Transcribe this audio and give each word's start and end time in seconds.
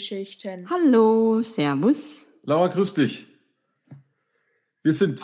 Filmgeschichten. 0.00 0.68
Hallo, 0.70 1.42
Servus. 1.42 2.24
Laura, 2.42 2.68
grüß 2.68 2.94
dich. 2.94 3.26
Wir 4.82 4.94
sind 4.94 5.20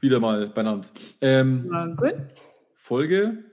wieder 0.00 0.18
mal 0.18 0.48
beieinander. 0.48 0.88
Ähm, 1.20 1.66
Na 1.68 1.86
gut. 1.86 2.14
Folge 2.74 3.44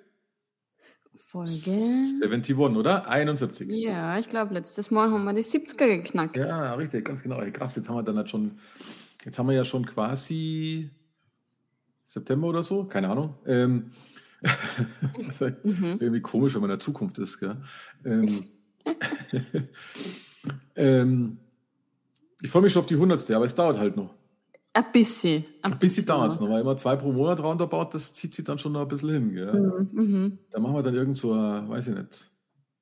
Folge. 1.14 1.72
71, 2.22 2.58
oder? 2.58 3.08
71. 3.08 3.70
Ja, 3.70 4.18
ich 4.18 4.28
glaube, 4.28 4.54
letztes 4.54 4.92
Mal 4.92 5.12
haben 5.12 5.24
wir 5.24 5.34
die 5.34 5.44
70er 5.44 5.98
geknackt. 5.98 6.38
Ja, 6.38 6.74
richtig, 6.74 7.06
ganz 7.06 7.22
genau. 7.24 7.40
Krass, 7.52 7.76
jetzt 7.76 7.88
haben 7.88 7.96
wir 7.96 8.04
dann 8.04 8.18
halt 8.18 8.30
schon, 8.30 8.60
jetzt 9.24 9.40
haben 9.40 9.48
wir 9.48 9.56
ja 9.56 9.64
schon 9.64 9.86
quasi 9.86 10.90
September 12.06 12.48
oder 12.48 12.64
so, 12.64 12.84
keine 12.86 13.10
Ahnung. 13.10 13.36
Ähm, 13.46 13.92
das 14.42 15.28
ist 15.30 15.42
halt 15.42 15.58
irgendwie 15.64 16.22
komisch, 16.22 16.54
wenn 16.54 16.62
man 16.62 16.70
in 16.70 16.78
der 16.78 16.80
Zukunft 16.80 17.18
ist. 17.20 17.40
Gell? 17.40 17.56
Ähm, 18.06 18.46
ähm, 20.76 21.38
ich 22.42 22.50
freue 22.50 22.64
mich 22.64 22.74
schon 22.74 22.82
auf 22.82 22.86
die 22.88 22.96
100. 22.96 23.30
Aber 23.32 23.46
es 23.46 23.56
dauert 23.56 23.78
halt 23.78 23.96
noch. 23.96 24.14
Ein 24.74 24.86
bisschen. 24.94 25.46
Ein 25.64 25.78
bisschen 25.80 26.06
dauert 26.06 26.32
es 26.32 26.40
noch, 26.40 26.50
weil 26.50 26.62
immer 26.62 26.78
zwei 26.78 26.96
pro 26.96 27.12
Monat 27.12 27.42
roundabout, 27.42 27.90
das 27.92 28.14
zieht 28.14 28.34
sich 28.34 28.46
dann 28.46 28.58
schon 28.58 28.72
noch 28.72 28.82
ein 28.82 28.88
bisschen 28.88 29.10
hin. 29.10 29.34
Gell? 29.34 29.88
Mhm. 29.92 29.92
Mhm. 29.92 30.38
Da 30.50 30.60
machen 30.60 30.76
wir 30.76 30.84
dann 30.84 30.96
irgend 30.96 31.18
so, 31.18 31.34
ein, 31.34 31.68
weiß 31.70 31.90
ich 31.90 31.96
nicht, 31.96 32.30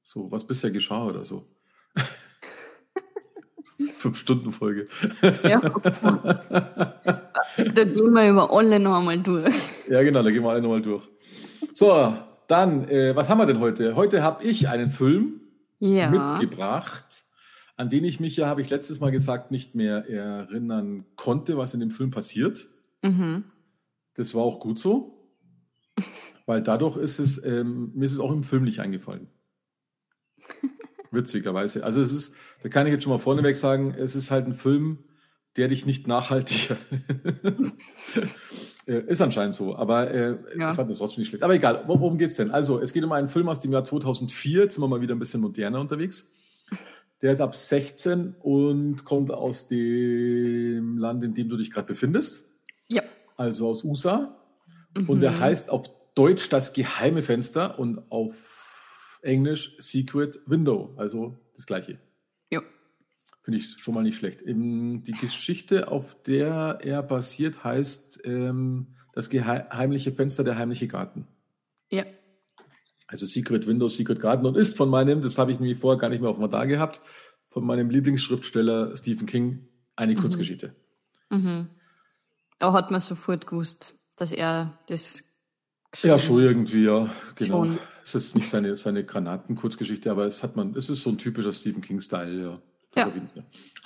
so 0.03 0.31
was 0.31 0.45
bisher 0.45 0.69
geschah 0.69 1.07
oder 1.07 1.25
so. 1.25 1.45
Fünf-Stunden-Folge. 3.93 4.87
Ja. 5.43 5.59
da 5.61 7.83
gehen 7.83 8.13
wir 8.13 8.29
über 8.29 8.51
alle 8.51 8.79
noch 8.79 8.99
einmal 8.99 9.17
durch. 9.19 9.53
Ja, 9.89 10.03
genau, 10.03 10.21
da 10.21 10.29
gehen 10.29 10.43
wir 10.43 10.49
alle 10.51 10.61
nochmal 10.61 10.81
durch. 10.81 11.03
So, 11.73 12.13
dann, 12.47 12.87
äh, 12.87 13.15
was 13.15 13.29
haben 13.29 13.39
wir 13.39 13.45
denn 13.45 13.59
heute? 13.59 13.95
Heute 13.95 14.21
habe 14.21 14.43
ich 14.43 14.67
einen 14.67 14.89
Film 14.91 15.41
Ja. 15.79 16.09
mitgebracht, 16.09 17.23
an 17.79 17.89
den 17.89 18.03
ich 18.03 18.19
mich 18.19 18.35
ja, 18.35 18.45
habe 18.47 18.61
ich 18.61 18.69
letztes 18.69 18.99
Mal 18.99 19.09
gesagt, 19.11 19.51
nicht 19.51 19.73
mehr 19.73 20.09
erinnern 20.09 21.05
konnte, 21.15 21.57
was 21.57 21.73
in 21.73 21.79
dem 21.79 21.91
Film 21.91 22.11
passiert. 22.11 22.67
Mhm. 23.01 23.45
Das 24.15 24.35
war 24.35 24.41
auch 24.43 24.59
gut 24.59 24.77
so, 24.79 25.29
weil 26.45 26.61
dadurch 26.61 26.97
ist 26.97 27.19
es, 27.19 27.43
ähm, 27.45 27.91
mir 27.95 28.05
ist 28.05 28.11
es 28.13 28.19
auch 28.19 28.31
im 28.31 28.43
Film 28.43 28.63
nicht 28.65 28.79
eingefallen. 28.79 29.27
Witzigerweise. 31.11 31.83
Also 31.83 32.01
es 32.01 32.11
ist, 32.13 32.35
da 32.61 32.69
kann 32.69 32.85
ich 32.85 32.91
jetzt 32.93 33.03
schon 33.03 33.11
mal 33.13 33.17
vorneweg 33.17 33.55
sagen, 33.57 33.93
es 33.97 34.15
ist 34.15 34.29
halt 34.29 34.45
ein 34.45 34.53
Film, 34.53 34.99
der 35.55 35.67
dich 35.69 35.85
nicht 35.85 36.07
nachhaltig 36.07 36.71
Äh, 38.87 39.03
ist 39.07 39.21
anscheinend 39.21 39.53
so, 39.53 39.75
aber 39.75 40.09
äh, 40.09 40.37
Ja. 40.57 40.71
ich 40.71 40.75
fand 40.75 40.89
das 40.89 40.97
trotzdem 40.97 41.21
nicht 41.21 41.29
schlecht. 41.29 41.43
Aber 41.43 41.53
egal, 41.53 41.83
wor- 41.87 41.99
worum 41.99 42.17
geht's 42.17 42.35
denn? 42.37 42.49
Also, 42.49 42.79
es 42.81 42.91
geht 42.91 43.03
um 43.03 43.11
einen 43.11 43.27
Film 43.27 43.47
aus 43.47 43.59
dem 43.59 43.71
Jahr 43.71 43.83
2004, 43.83 44.61
jetzt 44.63 44.73
sind 44.75 44.83
wir 44.83 44.87
mal 44.87 44.99
wieder 45.01 45.13
ein 45.15 45.19
bisschen 45.19 45.41
moderner 45.41 45.79
unterwegs. 45.79 46.31
Der 47.21 47.33
ist 47.33 47.41
ab 47.41 47.53
16 47.55 48.35
und 48.39 49.03
kommt 49.03 49.31
aus 49.31 49.67
dem 49.67 50.97
Land, 50.97 51.23
in 51.23 51.33
dem 51.33 51.49
du 51.49 51.57
dich 51.57 51.69
gerade 51.71 51.87
befindest 51.87 52.49
Ja. 52.87 53.03
also 53.35 53.67
aus 53.69 53.83
USA. 53.83 54.35
Und 55.07 55.19
der 55.21 55.39
heißt 55.39 55.69
auf 55.69 55.89
Deutsch 56.15 56.49
das 56.49 56.73
geheime 56.73 57.21
Fenster 57.21 57.77
und 57.79 58.09
auf 58.11 59.19
Englisch 59.21 59.75
Secret 59.79 60.39
Window, 60.45 60.93
also 60.97 61.37
das 61.55 61.65
gleiche. 61.65 61.99
Ja. 62.49 62.61
Finde 63.41 63.59
ich 63.59 63.69
schon 63.77 63.93
mal 63.93 64.03
nicht 64.03 64.17
schlecht. 64.17 64.41
Ähm, 64.45 65.03
Die 65.03 65.11
Geschichte, 65.11 65.89
auf 65.89 66.21
der 66.23 66.79
er 66.81 67.03
basiert, 67.03 67.63
heißt 67.63 68.21
ähm, 68.25 68.87
das 69.13 69.29
gehei- 69.29 69.69
heimliche 69.71 70.11
Fenster, 70.13 70.43
der 70.43 70.57
heimliche 70.57 70.87
Garten. 70.87 71.27
Ja. 71.89 72.05
Also 73.11 73.25
Secret 73.25 73.65
Window, 73.65 73.87
Secret 73.87 74.19
Garden 74.19 74.45
und 74.45 74.55
ist 74.55 74.77
von 74.77 74.87
meinem, 74.87 75.21
das 75.21 75.37
habe 75.39 75.51
ich 75.51 75.59
nämlich 75.59 75.79
vorher 75.79 75.99
gar 75.99 76.09
nicht 76.09 76.21
mehr 76.21 76.29
auf 76.29 76.37
dem 76.37 76.43
Radar 76.43 76.67
gehabt, 76.67 77.01
von 77.47 77.65
meinem 77.65 77.89
Lieblingsschriftsteller 77.89 78.95
Stephen 78.95 79.25
King 79.25 79.67
eine 79.95 80.15
Kurzgeschichte. 80.15 80.75
Mhm. 81.29 81.69
Da 82.59 82.71
hat 82.73 82.91
man 82.91 82.99
sofort 82.99 83.47
gewusst, 83.47 83.95
dass 84.15 84.31
er 84.31 84.77
das 84.87 85.23
Ja, 86.03 86.19
schon 86.19 86.39
irgendwie, 86.39 86.85
ja, 86.85 87.09
genau. 87.35 87.65
Schon. 87.65 87.79
Es 88.05 88.15
ist 88.15 88.35
nicht 88.35 88.49
seine, 88.49 88.75
seine 88.75 89.03
Granaten-Kurzgeschichte, 89.03 90.11
aber 90.11 90.25
es 90.25 90.43
hat 90.43 90.55
man, 90.55 90.75
es 90.75 90.89
ist 90.89 91.01
so 91.01 91.09
ein 91.09 91.17
typischer 91.17 91.53
Stephen 91.53 91.81
King-Style, 91.81 92.41
ja. 92.41 92.61
Ja. 92.95 93.11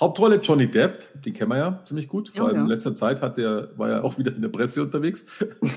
Hauptrolle 0.06 0.36
Johnny 0.40 0.70
Depp, 0.70 1.22
den 1.22 1.32
kennen 1.34 1.50
wir 1.50 1.58
ja 1.58 1.80
ziemlich 1.84 2.08
gut. 2.08 2.28
Vor 2.30 2.36
Ja, 2.42 2.44
allem 2.48 2.56
in 2.62 2.66
ja. 2.68 2.74
letzter 2.74 2.94
Zeit 2.94 3.22
hat 3.22 3.36
der, 3.38 3.70
war 3.76 3.90
er 3.90 4.04
auch 4.04 4.18
wieder 4.18 4.34
in 4.34 4.42
der 4.42 4.48
Presse 4.48 4.82
unterwegs. 4.82 5.24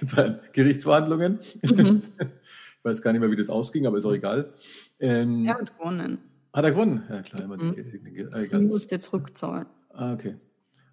Mit 0.00 0.08
seinen 0.08 0.40
Gerichtsverhandlungen. 0.52 1.38
Mhm. 1.62 2.02
Ich 2.18 2.84
weiß 2.84 3.02
gar 3.02 3.12
nicht 3.12 3.20
mehr, 3.20 3.30
wie 3.30 3.36
das 3.36 3.48
ausging, 3.50 3.86
aber 3.86 3.98
ist 3.98 4.04
auch 4.04 4.12
egal. 4.12 4.52
Ähm, 5.00 5.44
Er 5.46 5.54
hat 5.54 5.76
gewonnen. 5.78 6.18
Hat 6.52 6.64
er 6.64 6.70
gewonnen? 6.70 7.02
Ja, 7.08 7.22
klar, 7.22 7.42
immer 7.44 7.56
Mhm. 7.56 7.74
die, 7.74 7.82
die, 7.84 7.98
die, 8.02 8.18
egal. 8.20 8.62
musste 8.62 9.00
zurückzahlen. 9.00 9.66
Ah, 9.90 10.12
okay. 10.14 10.36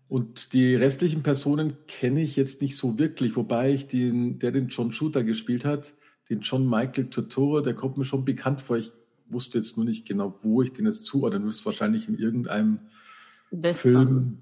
Und 0.07 0.53
die 0.53 0.75
restlichen 0.75 1.23
Personen 1.23 1.77
kenne 1.87 2.21
ich 2.21 2.35
jetzt 2.35 2.61
nicht 2.61 2.75
so 2.75 2.97
wirklich, 2.99 3.35
wobei 3.35 3.71
ich 3.71 3.87
den, 3.87 4.37
der 4.39 4.51
den 4.51 4.67
John 4.67 4.91
Shooter 4.91 5.23
gespielt 5.23 5.65
hat, 5.65 5.93
den 6.29 6.41
John 6.41 6.69
Michael 6.69 7.09
Totoro, 7.09 7.61
der 7.61 7.73
kommt 7.73 7.97
mir 7.97 8.05
schon 8.05 8.25
bekannt 8.25 8.61
vor. 8.61 8.77
Ich 8.77 8.91
wusste 9.35 9.59
jetzt 9.59 9.77
nur 9.77 9.85
nicht 9.85 10.07
genau, 10.07 10.39
wo 10.41 10.63
ich 10.63 10.73
den 10.73 10.87
jetzt 10.87 11.05
zuordnen 11.05 11.43
müsste. 11.43 11.65
Wahrscheinlich 11.65 12.07
in 12.07 12.17
irgendeinem 12.17 12.79
Western. 13.51 13.91
Film. 13.93 14.37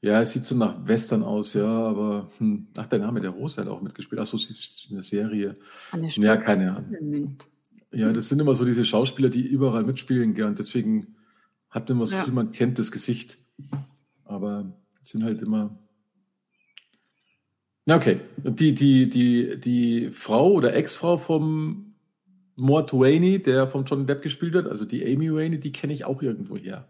Ja, 0.00 0.20
es 0.20 0.30
sieht 0.30 0.44
so 0.44 0.56
nach 0.56 0.86
Western 0.88 1.22
aus, 1.22 1.54
ja, 1.54 1.66
aber 1.66 2.30
hm. 2.38 2.66
ach, 2.76 2.86
der 2.86 2.98
Name 2.98 3.20
der 3.20 3.30
Rose 3.30 3.60
hat 3.60 3.68
auch 3.68 3.82
mitgespielt. 3.82 4.20
Ach 4.20 4.26
so, 4.26 4.36
sie 4.36 4.52
ist 4.52 4.86
in 4.88 4.96
der 4.96 5.02
Serie. 5.04 5.54
Eine 5.92 6.08
Ja, 6.08 6.36
keine 6.36 6.76
Ahnung. 6.76 7.36
Ja, 7.92 8.12
das 8.12 8.28
sind 8.28 8.40
immer 8.40 8.54
so 8.54 8.64
diese 8.64 8.84
Schauspieler, 8.84 9.28
die 9.28 9.46
überall 9.46 9.84
mitspielen, 9.84 10.40
und 10.42 10.58
deswegen 10.58 11.14
hat 11.70 11.88
man 11.88 11.98
immer 11.98 12.06
so 12.06 12.16
Ja. 12.16 12.24
viel, 12.24 12.32
man 12.32 12.50
kennt 12.50 12.78
das 12.78 12.90
Gesicht. 12.90 13.38
Aber 14.24 14.72
es 15.00 15.10
sind 15.10 15.22
halt 15.22 15.40
immer. 15.40 15.78
Na, 17.84 17.96
okay. 17.96 18.20
Die, 18.38 18.74
die, 18.74 19.08
die, 19.08 19.60
die 19.60 20.10
Frau 20.10 20.52
oder 20.52 20.74
Ex-Frau 20.74 21.16
vom 21.18 21.91
Mort 22.56 22.92
Wayne, 22.92 23.38
der 23.40 23.66
von 23.66 23.84
John 23.84 24.06
Depp 24.06 24.22
gespielt 24.22 24.54
hat, 24.54 24.66
also 24.66 24.84
die 24.84 25.04
Amy 25.04 25.32
Wayne, 25.32 25.58
die 25.58 25.72
kenne 25.72 25.92
ich 25.92 26.04
auch 26.04 26.22
irgendwo 26.22 26.56
her. 26.56 26.86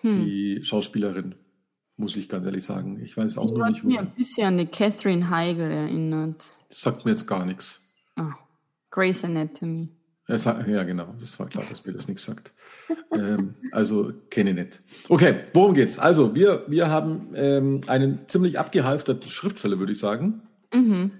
Hm. 0.00 0.24
Die 0.24 0.60
Schauspielerin, 0.62 1.34
muss 1.96 2.16
ich 2.16 2.28
ganz 2.28 2.44
ehrlich 2.46 2.64
sagen. 2.64 3.00
Ich 3.02 3.16
weiß 3.16 3.38
auch 3.38 3.54
Die 3.54 3.60
hat 3.62 3.70
nicht, 3.72 3.84
wo. 3.84 3.96
ein 3.98 4.10
bisschen 4.16 4.46
an 4.46 4.56
die 4.58 4.66
Catherine 4.66 5.30
Heigl 5.30 5.70
erinnert. 5.70 6.50
Das 6.68 6.80
sagt 6.80 7.04
mir 7.04 7.12
jetzt 7.12 7.26
gar 7.26 7.44
nichts. 7.44 7.82
Ah, 8.16 8.34
Grey's 8.90 9.24
Anatomy. 9.24 9.88
Ja, 10.28 10.82
genau. 10.84 11.14
Das 11.18 11.38
war 11.38 11.46
klar, 11.48 11.64
dass 11.70 11.86
mir 11.86 11.92
das 11.92 12.06
nichts 12.06 12.24
sagt. 12.24 12.52
ähm, 13.12 13.54
also 13.72 14.12
kenne 14.28 14.50
ich 14.50 14.56
nicht. 14.56 14.82
Okay, 15.08 15.44
worum 15.54 15.72
geht's? 15.72 15.98
Also, 15.98 16.34
wir, 16.34 16.64
wir 16.68 16.90
haben 16.90 17.28
ähm, 17.34 17.80
einen 17.86 18.28
ziemlich 18.28 18.58
abgehalfterten 18.58 19.26
Schriftsteller, 19.30 19.78
würde 19.78 19.92
ich 19.92 19.98
sagen. 19.98 20.42
Mhm. 20.74 21.12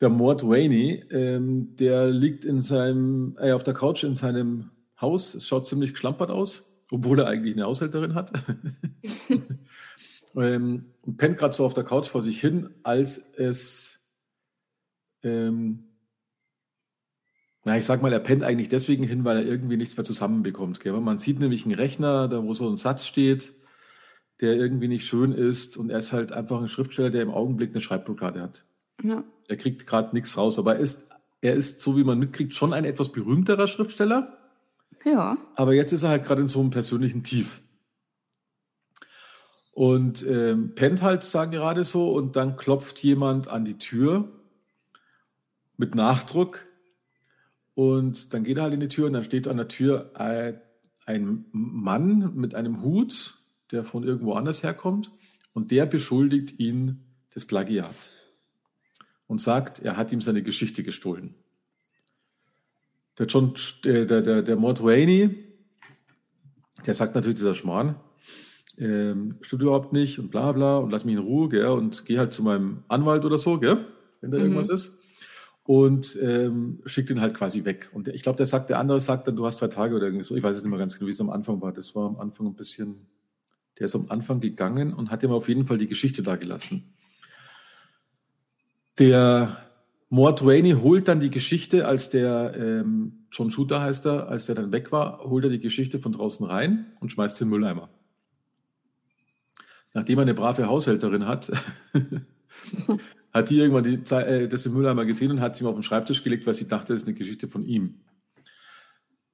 Der 0.00 0.10
Mort 0.10 0.46
Wayne, 0.46 1.08
ähm, 1.10 1.74
der 1.76 2.08
liegt 2.10 2.44
in 2.44 2.60
seinem, 2.60 3.36
äh, 3.40 3.52
auf 3.52 3.62
der 3.62 3.74
Couch 3.74 4.04
in 4.04 4.14
seinem 4.14 4.70
Haus. 5.00 5.34
Es 5.34 5.46
schaut 5.46 5.66
ziemlich 5.66 5.92
geschlampert 5.92 6.30
aus, 6.30 6.70
obwohl 6.90 7.20
er 7.20 7.26
eigentlich 7.26 7.54
eine 7.54 7.64
Haushälterin 7.64 8.14
hat. 8.14 8.32
ähm, 10.36 10.86
und 11.02 11.16
pennt 11.16 11.38
gerade 11.38 11.54
so 11.54 11.64
auf 11.64 11.74
der 11.74 11.84
Couch 11.84 12.08
vor 12.08 12.22
sich 12.22 12.40
hin, 12.40 12.70
als 12.82 13.18
es, 13.34 14.06
ähm, 15.22 15.84
na, 17.64 17.78
ich 17.78 17.86
sag 17.86 18.02
mal, 18.02 18.12
er 18.12 18.20
pennt 18.20 18.44
eigentlich 18.44 18.68
deswegen 18.68 19.04
hin, 19.04 19.24
weil 19.24 19.38
er 19.38 19.46
irgendwie 19.46 19.76
nichts 19.76 19.96
mehr 19.96 20.04
zusammenbekommt. 20.04 20.80
Gell? 20.80 20.92
Weil 20.92 21.00
Man 21.00 21.18
sieht 21.18 21.40
nämlich 21.40 21.64
einen 21.64 21.74
Rechner, 21.74 22.28
da 22.28 22.44
wo 22.44 22.54
so 22.54 22.68
ein 22.68 22.76
Satz 22.76 23.06
steht, 23.06 23.54
der 24.40 24.54
irgendwie 24.54 24.88
nicht 24.88 25.06
schön 25.06 25.32
ist. 25.32 25.76
Und 25.76 25.90
er 25.90 25.98
ist 25.98 26.12
halt 26.12 26.32
einfach 26.32 26.60
ein 26.60 26.68
Schriftsteller, 26.68 27.10
der 27.10 27.22
im 27.22 27.30
Augenblick 27.30 27.70
eine 27.70 27.80
Schreibblockade 27.80 28.40
hat. 28.40 28.64
Ja. 29.02 29.24
Er 29.48 29.56
kriegt 29.56 29.86
gerade 29.86 30.14
nichts 30.14 30.36
raus, 30.36 30.58
aber 30.58 30.76
er 30.76 30.80
ist, 30.80 31.10
er 31.40 31.54
ist, 31.54 31.80
so 31.80 31.96
wie 31.96 32.04
man 32.04 32.18
mitkriegt, 32.18 32.54
schon 32.54 32.72
ein 32.72 32.84
etwas 32.84 33.12
berühmterer 33.12 33.66
Schriftsteller. 33.66 34.38
ja. 35.04 35.36
Aber 35.54 35.74
jetzt 35.74 35.92
ist 35.92 36.02
er 36.02 36.10
halt 36.10 36.24
gerade 36.24 36.42
in 36.42 36.48
so 36.48 36.60
einem 36.60 36.70
persönlichen 36.70 37.22
Tief. 37.22 37.62
Und 39.72 40.26
ähm, 40.26 40.74
pennt 40.74 41.02
halt, 41.02 41.22
sagen 41.22 41.50
gerade 41.50 41.84
so, 41.84 42.10
und 42.12 42.34
dann 42.36 42.56
klopft 42.56 42.98
jemand 43.00 43.48
an 43.48 43.64
die 43.66 43.76
Tür 43.76 44.32
mit 45.76 45.94
Nachdruck. 45.94 46.66
Und 47.74 48.32
dann 48.32 48.42
geht 48.42 48.56
er 48.56 48.62
halt 48.62 48.74
in 48.74 48.80
die 48.80 48.88
Tür 48.88 49.06
und 49.06 49.12
dann 49.12 49.24
steht 49.24 49.46
an 49.48 49.58
der 49.58 49.68
Tür 49.68 50.12
ein, 50.14 50.62
ein 51.04 51.44
Mann 51.52 52.34
mit 52.34 52.54
einem 52.54 52.82
Hut, 52.82 53.38
der 53.70 53.84
von 53.84 54.02
irgendwo 54.02 54.32
anders 54.32 54.62
herkommt. 54.62 55.12
Und 55.52 55.70
der 55.70 55.84
beschuldigt 55.84 56.58
ihn 56.58 57.04
des 57.34 57.46
Plagiats 57.46 58.15
und 59.26 59.40
sagt, 59.40 59.80
er 59.80 59.96
hat 59.96 60.12
ihm 60.12 60.20
seine 60.20 60.42
Geschichte 60.42 60.82
gestohlen. 60.82 61.34
Der 63.18 63.26
John, 63.26 63.54
der, 63.84 64.04
der, 64.04 64.22
der, 64.22 64.42
der 64.42 64.56
Mort 64.56 64.82
Wayne, 64.84 65.34
der 66.84 66.94
sagt 66.94 67.14
natürlich 67.14 67.38
dieser 67.38 67.54
Schmarrn, 67.54 67.96
ähm, 68.78 69.36
stimmt 69.40 69.62
überhaupt 69.62 69.92
nicht 69.94 70.18
und 70.18 70.30
bla 70.30 70.52
bla 70.52 70.76
und 70.78 70.90
lass 70.90 71.04
mich 71.06 71.14
in 71.14 71.20
Ruhe, 71.22 71.48
gell, 71.48 71.66
und 71.66 72.04
geh 72.04 72.18
halt 72.18 72.34
zu 72.34 72.42
meinem 72.42 72.84
Anwalt 72.88 73.24
oder 73.24 73.38
so, 73.38 73.58
gell, 73.58 73.86
wenn 74.20 74.30
da 74.30 74.36
Mhm. 74.38 74.44
irgendwas 74.44 74.68
ist. 74.68 74.98
und 75.68 76.16
ähm, 76.22 76.80
schickt 76.86 77.10
ihn 77.10 77.20
halt 77.20 77.34
quasi 77.34 77.64
weg. 77.64 77.90
Und 77.92 78.06
ich 78.06 78.22
glaube, 78.22 78.36
der 78.36 78.46
sagt, 78.46 78.70
der 78.70 78.78
andere 78.78 79.00
sagt 79.00 79.26
dann, 79.26 79.34
du 79.34 79.44
hast 79.46 79.60
drei 79.60 79.66
Tage 79.66 79.96
oder 79.96 80.04
irgendwie 80.06 80.22
so. 80.24 80.36
Ich 80.36 80.42
weiß 80.44 80.56
es 80.56 80.62
nicht 80.62 80.70
mehr 80.70 80.78
ganz 80.78 80.96
genau, 80.96 81.08
wie 81.08 81.12
es 81.12 81.20
am 81.20 81.28
Anfang 81.30 81.60
war. 81.60 81.72
Das 81.72 81.92
war 81.96 82.06
am 82.06 82.20
Anfang 82.20 82.46
ein 82.46 82.54
bisschen, 82.54 83.08
der 83.80 83.86
ist 83.86 83.96
am 83.96 84.06
Anfang 84.08 84.38
gegangen 84.40 84.92
und 84.94 85.10
hat 85.10 85.24
ihm 85.24 85.32
auf 85.32 85.48
jeden 85.48 85.64
Fall 85.64 85.78
die 85.78 85.88
Geschichte 85.88 86.22
da 86.22 86.36
gelassen. 86.36 86.94
Der 88.98 89.58
Mort 90.08 90.42
Rainey 90.44 90.72
holt 90.72 91.08
dann 91.08 91.20
die 91.20 91.30
Geschichte, 91.30 91.86
als 91.86 92.08
der 92.08 92.54
ähm, 92.56 93.26
John 93.30 93.50
Shooter 93.50 93.82
heißt 93.82 94.06
er, 94.06 94.28
als 94.28 94.46
der 94.46 94.54
dann 94.54 94.72
weg 94.72 94.92
war, 94.92 95.18
holt 95.24 95.44
er 95.44 95.50
die 95.50 95.60
Geschichte 95.60 95.98
von 95.98 96.12
draußen 96.12 96.46
rein 96.46 96.86
und 97.00 97.12
schmeißt 97.12 97.40
den 97.40 97.48
Mülleimer. 97.48 97.90
Nachdem 99.92 100.18
er 100.18 100.22
eine 100.22 100.34
brave 100.34 100.66
Haushälterin 100.68 101.26
hat, 101.26 101.50
hat 103.32 103.50
die 103.50 103.58
irgendwann 103.58 103.84
die, 103.84 104.14
äh, 104.14 104.48
das 104.48 104.64
im 104.64 104.74
Mülleimer 104.74 105.04
gesehen 105.04 105.30
und 105.30 105.40
hat 105.40 105.56
sie 105.56 105.64
ihm 105.64 105.68
auf 105.68 105.74
den 105.74 105.82
Schreibtisch 105.82 106.22
gelegt, 106.22 106.46
weil 106.46 106.54
sie 106.54 106.68
dachte, 106.68 106.92
das 106.92 107.02
ist 107.02 107.08
eine 107.08 107.16
Geschichte 107.16 107.48
von 107.48 107.64
ihm. 107.66 108.00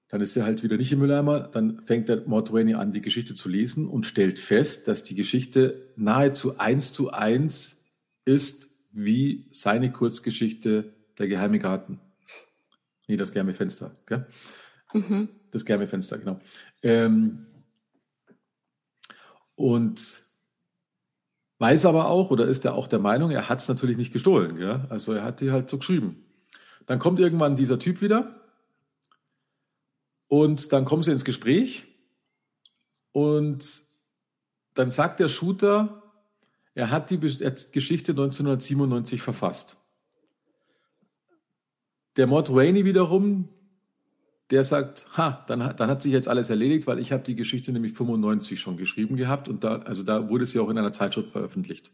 Dann 0.09 0.21
ist 0.21 0.37
er 0.37 0.45
halt 0.45 0.63
wieder 0.63 0.77
nicht 0.77 0.93
im 0.93 0.99
Mülleimer. 0.99 1.41
Dann 1.41 1.81
fängt 1.83 2.09
der 2.09 2.27
Mort 2.27 2.53
Rainey 2.53 2.75
an, 2.75 2.93
die 2.93 3.01
Geschichte 3.01 3.35
zu 3.35 3.49
lesen 3.49 3.87
und 3.87 4.07
stellt 4.07 4.39
fest, 4.39 4.89
dass 4.89 5.05
die 5.05 5.15
Geschichte 5.15 5.91
nahezu 5.97 6.59
eins 6.59 6.93
zu 6.93 7.13
eins 7.13 7.83
ist 8.25 8.72
wie 8.93 9.49
seine 9.51 9.91
Kurzgeschichte 9.93 10.95
Der 11.19 11.29
geheime 11.29 11.59
Garten. 11.59 12.01
Nee, 13.07 13.17
das 13.17 13.33
geheime 13.33 13.55
Fenster. 13.55 13.97
Gell? 14.07 14.27
Mhm. 14.93 15.29
Das 15.51 15.65
geheime 15.65 15.87
Fenster, 15.87 16.19
genau. 16.19 16.41
Ähm, 16.83 17.47
und 19.55 20.21
weiß 21.59 21.87
aber 21.87 22.09
auch, 22.09 22.31
oder 22.31 22.47
ist 22.47 22.65
er 22.65 22.75
auch 22.75 22.89
der 22.89 22.99
Meinung, 22.99 23.31
er 23.31 23.49
hat 23.49 23.61
es 23.61 23.69
natürlich 23.69 23.97
nicht 23.97 24.13
gestohlen. 24.13 24.57
Gell? 24.57 24.87
Also 24.89 25.13
er 25.13 25.25
hat 25.25 25.41
die 25.41 25.51
halt 25.51 25.71
so 25.71 25.79
geschrieben. 25.79 26.25
Dann 26.87 26.99
kommt 26.99 27.21
irgendwann 27.21 27.57
dieser 27.57 27.79
Typ 27.79 28.01
wieder 28.01 28.41
und 30.29 30.73
dann 30.73 30.85
kommen 30.85 31.03
sie 31.03 31.13
ins 31.13 31.25
Gespräch 31.25 31.87
und 33.13 33.83
dann 34.75 34.91
sagt 34.91 35.21
der 35.21 35.29
Shooter, 35.29 36.02
er 36.75 36.91
hat 36.91 37.11
die 37.11 37.19
Geschichte 37.19 38.13
1997 38.13 39.21
verfasst. 39.21 39.77
Der 42.17 42.27
Mord 42.27 42.51
Rainey 42.51 42.85
wiederum, 42.85 43.49
der 44.51 44.65
sagt, 44.65 45.07
ha, 45.17 45.45
dann, 45.49 45.75
dann 45.77 45.91
hat 45.91 46.03
sich 46.03 46.13
jetzt 46.13 46.29
alles 46.29 46.51
erledigt, 46.51 46.87
weil 46.87 46.99
ich 46.99 47.13
habe 47.13 47.23
die 47.23 47.37
Geschichte 47.37 47.73
nämlich 47.73 47.95
95 47.95 48.61
schon 48.61 48.77
geschrieben 48.77 49.17
gehabt 49.17 49.49
und 49.49 49.65
da, 49.65 49.77
also 49.79 50.03
da 50.03 50.29
wurde 50.29 50.45
sie 50.45 50.61
auch 50.61 50.69
in 50.69 50.79
einer 50.79 50.93
Zeitschrift 50.93 51.31
veröffentlicht. 51.31 51.93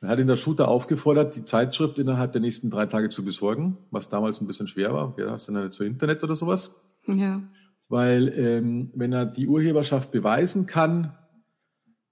Dann 0.00 0.10
hat 0.10 0.18
ihn 0.18 0.26
der 0.26 0.36
Shooter 0.36 0.68
aufgefordert, 0.68 1.36
die 1.36 1.44
Zeitschrift 1.44 1.98
innerhalb 1.98 2.32
der 2.32 2.42
nächsten 2.42 2.68
drei 2.68 2.84
Tage 2.84 3.08
zu 3.08 3.24
besorgen, 3.24 3.78
was 3.90 4.10
damals 4.10 4.40
ein 4.40 4.46
bisschen 4.46 4.68
schwer 4.68 4.92
war. 4.92 5.14
Ja, 5.18 5.30
hast 5.30 5.48
du 5.48 5.52
dann 5.52 5.64
nicht 5.64 5.74
so 5.74 5.84
Internet 5.84 6.22
oder 6.22 6.36
sowas? 6.36 6.74
Ja. 7.06 7.42
Weil 7.88 8.28
ähm, 8.36 8.90
wenn 8.94 9.12
er 9.12 9.24
die 9.24 9.48
Urheberschaft 9.48 10.10
beweisen 10.10 10.66
kann, 10.66 11.16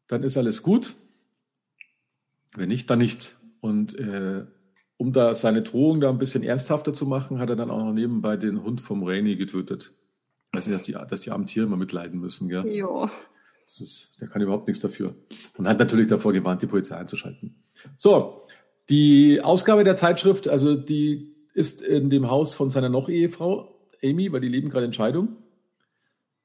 dann 0.06 0.22
ist 0.22 0.38
alles 0.38 0.62
gut. 0.62 0.94
Wenn 2.56 2.68
nicht, 2.68 2.88
dann 2.90 2.98
nicht. 2.98 3.36
Und 3.60 3.98
äh, 3.98 4.44
um 4.96 5.12
da 5.12 5.34
seine 5.34 5.62
Drohung 5.62 6.00
da 6.00 6.10
ein 6.10 6.18
bisschen 6.18 6.42
ernsthafter 6.42 6.92
zu 6.92 7.06
machen, 7.06 7.38
hat 7.38 7.50
er 7.50 7.56
dann 7.56 7.70
auch 7.70 7.84
noch 7.84 7.92
nebenbei 7.92 8.36
den 8.36 8.62
Hund 8.62 8.80
vom 8.80 9.02
Rainy 9.02 9.36
getötet. 9.36 9.92
Weiß 10.52 10.66
nicht, 10.66 10.76
dass 10.76 10.84
die, 10.84 10.92
dass 10.92 11.20
die 11.20 11.30
armen 11.30 11.46
Tiere 11.46 11.66
immer 11.66 11.76
mitleiden 11.76 12.20
müssen, 12.20 12.48
gell? 12.48 12.66
Jo. 12.66 13.08
Das 13.66 13.80
ist, 13.80 14.20
der 14.20 14.28
kann 14.28 14.42
überhaupt 14.42 14.68
nichts 14.68 14.82
dafür. 14.82 15.14
Und 15.56 15.66
hat 15.66 15.78
natürlich 15.78 16.06
davor 16.06 16.32
gewarnt, 16.32 16.62
die 16.62 16.66
Polizei 16.66 16.96
einzuschalten. 16.96 17.64
So, 17.96 18.46
die 18.88 19.40
Ausgabe 19.42 19.84
der 19.84 19.96
Zeitschrift, 19.96 20.48
also 20.48 20.74
die 20.74 21.34
ist 21.54 21.82
in 21.82 22.10
dem 22.10 22.30
Haus 22.30 22.54
von 22.54 22.70
seiner 22.70 22.88
Noch-Ehefrau, 22.88 23.74
Amy, 24.02 24.30
weil 24.32 24.40
die 24.40 24.48
leben 24.48 24.68
gerade 24.68 24.86
in 24.86 24.92
Scheidung. 24.92 25.36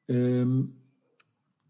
Ähm, 0.07 0.75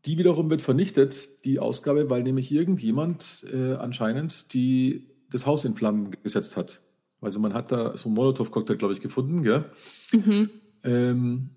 die 0.05 0.17
wiederum 0.17 0.49
wird 0.49 0.61
vernichtet, 0.61 1.43
die 1.45 1.59
Ausgabe, 1.59 2.09
weil 2.09 2.23
nämlich 2.23 2.51
irgendjemand 2.51 3.45
äh, 3.51 3.73
anscheinend 3.73 4.53
die, 4.53 5.09
das 5.29 5.45
Haus 5.45 5.65
in 5.65 5.75
Flammen 5.75 6.11
gesetzt 6.23 6.57
hat. 6.57 6.81
Also 7.21 7.39
man 7.39 7.53
hat 7.53 7.71
da 7.71 7.97
so 7.97 8.07
einen 8.07 8.15
Molotow-Cocktail, 8.15 8.77
glaube 8.77 8.93
ich, 8.93 9.01
gefunden. 9.01 9.43
Gell? 9.43 9.65
Mhm. 10.13 10.49
Ähm, 10.83 11.49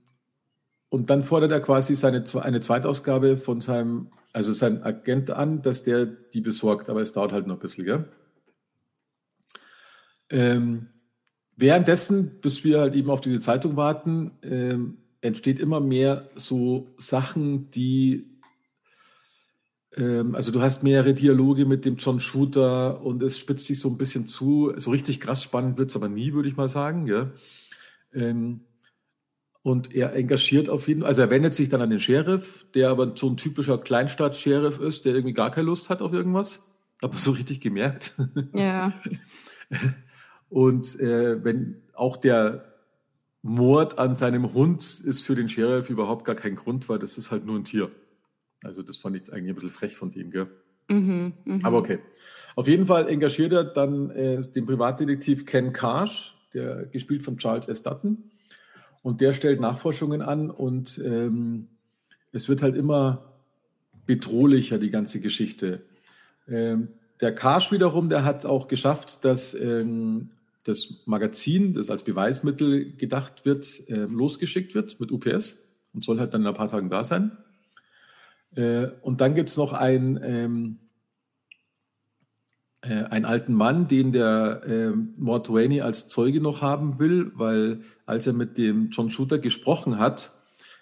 und 0.88 1.08
dann 1.08 1.22
fordert 1.22 1.52
er 1.52 1.60
quasi 1.60 1.94
seine, 1.94 2.24
eine 2.40 2.60
Zweitausgabe 2.60 3.38
von 3.38 3.60
seinem, 3.60 4.08
also 4.32 4.52
sein 4.54 4.82
Agent 4.82 5.30
an, 5.30 5.62
dass 5.62 5.84
der 5.84 6.06
die 6.06 6.40
besorgt. 6.40 6.90
Aber 6.90 7.00
es 7.00 7.12
dauert 7.12 7.32
halt 7.32 7.46
noch 7.46 7.56
ein 7.56 7.60
bisschen. 7.60 7.84
Gell? 7.84 8.08
Ähm, 10.30 10.88
währenddessen, 11.56 12.40
bis 12.40 12.64
wir 12.64 12.80
halt 12.80 12.94
eben 12.94 13.10
auf 13.10 13.20
diese 13.20 13.38
Zeitung 13.38 13.76
warten, 13.76 14.32
ähm, 14.42 14.98
entsteht 15.20 15.60
immer 15.60 15.80
mehr 15.80 16.28
so 16.34 16.92
Sachen, 16.98 17.70
die 17.70 18.31
ähm, 19.96 20.34
also 20.34 20.52
du 20.52 20.60
hast 20.60 20.82
mehrere 20.82 21.14
Dialoge 21.14 21.66
mit 21.66 21.84
dem 21.84 21.96
John 21.96 22.20
Shooter 22.20 23.02
und 23.02 23.22
es 23.22 23.38
spitzt 23.38 23.66
sich 23.66 23.80
so 23.80 23.88
ein 23.88 23.98
bisschen 23.98 24.26
zu. 24.26 24.72
So 24.76 24.90
richtig 24.90 25.20
krass 25.20 25.42
spannend 25.42 25.78
wird 25.78 25.90
es 25.90 25.96
aber 25.96 26.08
nie, 26.08 26.32
würde 26.32 26.48
ich 26.48 26.56
mal 26.56 26.68
sagen. 26.68 27.06
Gell? 27.06 27.32
Ähm, 28.14 28.60
und 29.62 29.94
er 29.94 30.14
engagiert 30.14 30.68
auf 30.68 30.88
jeden 30.88 31.02
Fall, 31.02 31.08
also 31.08 31.20
er 31.20 31.30
wendet 31.30 31.54
sich 31.54 31.68
dann 31.68 31.80
an 31.80 31.90
den 31.90 32.00
Sheriff, 32.00 32.66
der 32.74 32.90
aber 32.90 33.12
so 33.14 33.28
ein 33.28 33.36
typischer 33.36 33.78
Kleinstadt-Sheriff 33.78 34.80
ist, 34.80 35.04
der 35.04 35.14
irgendwie 35.14 35.34
gar 35.34 35.52
keine 35.52 35.66
Lust 35.66 35.88
hat 35.88 36.02
auf 36.02 36.12
irgendwas. 36.12 36.62
Aber 37.00 37.14
so 37.14 37.32
richtig 37.32 37.60
gemerkt. 37.60 38.14
Ja. 38.54 38.92
Und 40.48 41.00
äh, 41.00 41.42
wenn 41.42 41.80
auch 41.94 42.18
der 42.18 42.72
Mord 43.40 43.98
an 43.98 44.14
seinem 44.14 44.52
Hund 44.52 44.82
ist 44.82 45.22
für 45.22 45.34
den 45.34 45.48
Sheriff 45.48 45.88
überhaupt 45.88 46.26
gar 46.26 46.34
kein 46.34 46.56
Grund, 46.56 46.90
weil 46.90 46.98
das 46.98 47.16
ist 47.16 47.30
halt 47.30 47.46
nur 47.46 47.58
ein 47.58 47.64
Tier. 47.64 47.90
Also 48.62 48.82
das 48.82 48.96
fand 48.96 49.16
ich 49.16 49.32
eigentlich 49.32 49.50
ein 49.50 49.54
bisschen 49.54 49.70
frech 49.70 49.96
von 49.96 50.12
ihm, 50.12 50.30
gell? 50.30 50.48
Mhm, 50.88 51.32
mh. 51.44 51.58
Aber 51.62 51.78
okay. 51.78 51.98
Auf 52.54 52.68
jeden 52.68 52.86
Fall 52.86 53.08
engagiert 53.08 53.52
er 53.52 53.64
dann 53.64 54.10
äh, 54.10 54.40
den 54.40 54.66
Privatdetektiv 54.66 55.46
Ken 55.46 55.72
Karsh, 55.72 56.34
der 56.52 56.86
gespielt 56.86 57.24
von 57.24 57.38
Charles 57.38 57.68
S. 57.68 57.82
Dutton. 57.82 58.30
Und 59.02 59.20
der 59.20 59.32
stellt 59.32 59.60
Nachforschungen 59.60 60.22
an 60.22 60.50
und 60.50 61.00
ähm, 61.04 61.68
es 62.30 62.48
wird 62.48 62.62
halt 62.62 62.76
immer 62.76 63.32
bedrohlicher, 64.06 64.78
die 64.78 64.90
ganze 64.90 65.20
Geschichte. 65.20 65.82
Ähm, 66.48 66.88
der 67.20 67.34
Karsh 67.34 67.72
wiederum, 67.72 68.08
der 68.08 68.24
hat 68.24 68.46
auch 68.46 68.68
geschafft, 68.68 69.24
dass 69.24 69.54
ähm, 69.54 70.30
das 70.64 71.02
Magazin, 71.06 71.72
das 71.72 71.90
als 71.90 72.04
Beweismittel 72.04 72.96
gedacht 72.96 73.44
wird, 73.44 73.88
äh, 73.88 74.04
losgeschickt 74.04 74.74
wird 74.74 75.00
mit 75.00 75.10
UPS 75.10 75.58
und 75.94 76.04
soll 76.04 76.20
halt 76.20 76.34
dann 76.34 76.42
in 76.42 76.48
ein 76.48 76.54
paar 76.54 76.68
Tagen 76.68 76.90
da 76.90 77.04
sein. 77.04 77.32
Äh, 78.54 78.88
und 79.02 79.20
dann 79.20 79.34
gibt 79.34 79.48
es 79.48 79.56
noch 79.56 79.72
einen, 79.72 80.20
ähm, 80.22 80.78
äh, 82.82 83.04
einen 83.04 83.24
alten 83.24 83.54
Mann, 83.54 83.88
den 83.88 84.12
der 84.12 84.62
äh, 84.66 84.90
Mort 84.90 85.50
Rainey 85.50 85.80
als 85.80 86.08
Zeuge 86.08 86.40
noch 86.40 86.62
haben 86.62 86.98
will, 86.98 87.32
weil 87.34 87.82
als 88.06 88.26
er 88.26 88.32
mit 88.32 88.58
dem 88.58 88.90
John 88.90 89.10
Shooter 89.10 89.38
gesprochen 89.38 89.98
hat, 89.98 90.32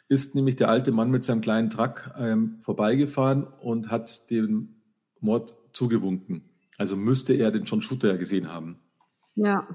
ist 0.09 0.35
nämlich 0.35 0.57
der 0.57 0.69
alte 0.69 0.91
Mann 0.91 1.11
mit 1.11 1.25
seinem 1.25 1.41
kleinen 1.41 1.71
Truck 1.71 2.11
ähm, 2.19 2.57
vorbeigefahren 2.59 3.45
und 3.45 3.91
hat 3.91 4.29
den 4.31 4.83
Mord 5.21 5.55
zugewunken. 5.73 6.43
Also 6.79 6.97
müsste 6.97 7.35
er 7.35 7.53
den 7.53 7.65
John 7.65 7.83
Shooter 7.83 8.09
ja 8.09 8.17
gesehen 8.17 8.53
haben. 8.53 8.81
Ja. 9.37 9.69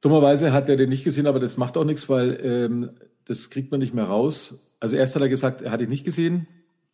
Dummerweise 0.00 0.52
hat 0.52 0.68
er 0.68 0.76
den 0.76 0.90
nicht 0.90 1.04
gesehen, 1.04 1.26
aber 1.26 1.40
das 1.40 1.56
macht 1.56 1.76
auch 1.76 1.84
nichts, 1.84 2.08
weil 2.08 2.38
ähm, 2.42 2.90
das 3.24 3.48
kriegt 3.48 3.70
man 3.70 3.80
nicht 3.80 3.94
mehr 3.94 4.04
raus. 4.04 4.69
Also 4.80 4.96
erst 4.96 5.14
hat 5.14 5.22
er 5.22 5.28
gesagt, 5.28 5.62
er 5.62 5.70
hat 5.70 5.82
ihn 5.82 5.90
nicht 5.90 6.04
gesehen, 6.04 6.46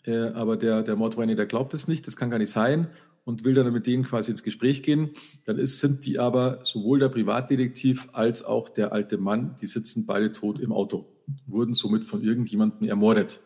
äh, 0.05 0.29
aber 0.31 0.57
der, 0.57 0.83
der 0.83 0.97
Mordweine, 0.97 1.37
der 1.37 1.47
glaubt 1.47 1.73
es 1.73 1.89
nicht, 1.89 2.07
das 2.07 2.17
kann 2.17 2.31
gar 2.31 2.39
nicht 2.39 2.51
sein 2.51 2.89
und 3.25 3.45
will 3.45 3.55
dann 3.55 3.73
mit 3.73 3.87
denen 3.87 4.05
quasi 4.05 4.31
ins 4.31 4.43
Gespräch 4.43 4.83
gehen. 4.83 5.11
Dann 5.45 5.59
ist, 5.59 5.81
sind 5.81 6.05
die 6.05 6.19
aber 6.19 6.61
sowohl 6.65 6.99
der 6.99 7.09
Privatdetektiv 7.09 8.09
als 8.13 8.45
auch 8.45 8.69
der 8.69 8.93
alte 8.93 9.19
Mann, 9.19 9.57
die 9.61 9.67
sitzen 9.67 10.05
beide 10.07 10.31
tot 10.31 10.61
im 10.61 10.73
Auto, 10.73 11.07
wurden 11.47 11.75
somit 11.75 12.05
von 12.05 12.23
irgendjemandem 12.23 12.89
ermordet. 12.89 13.41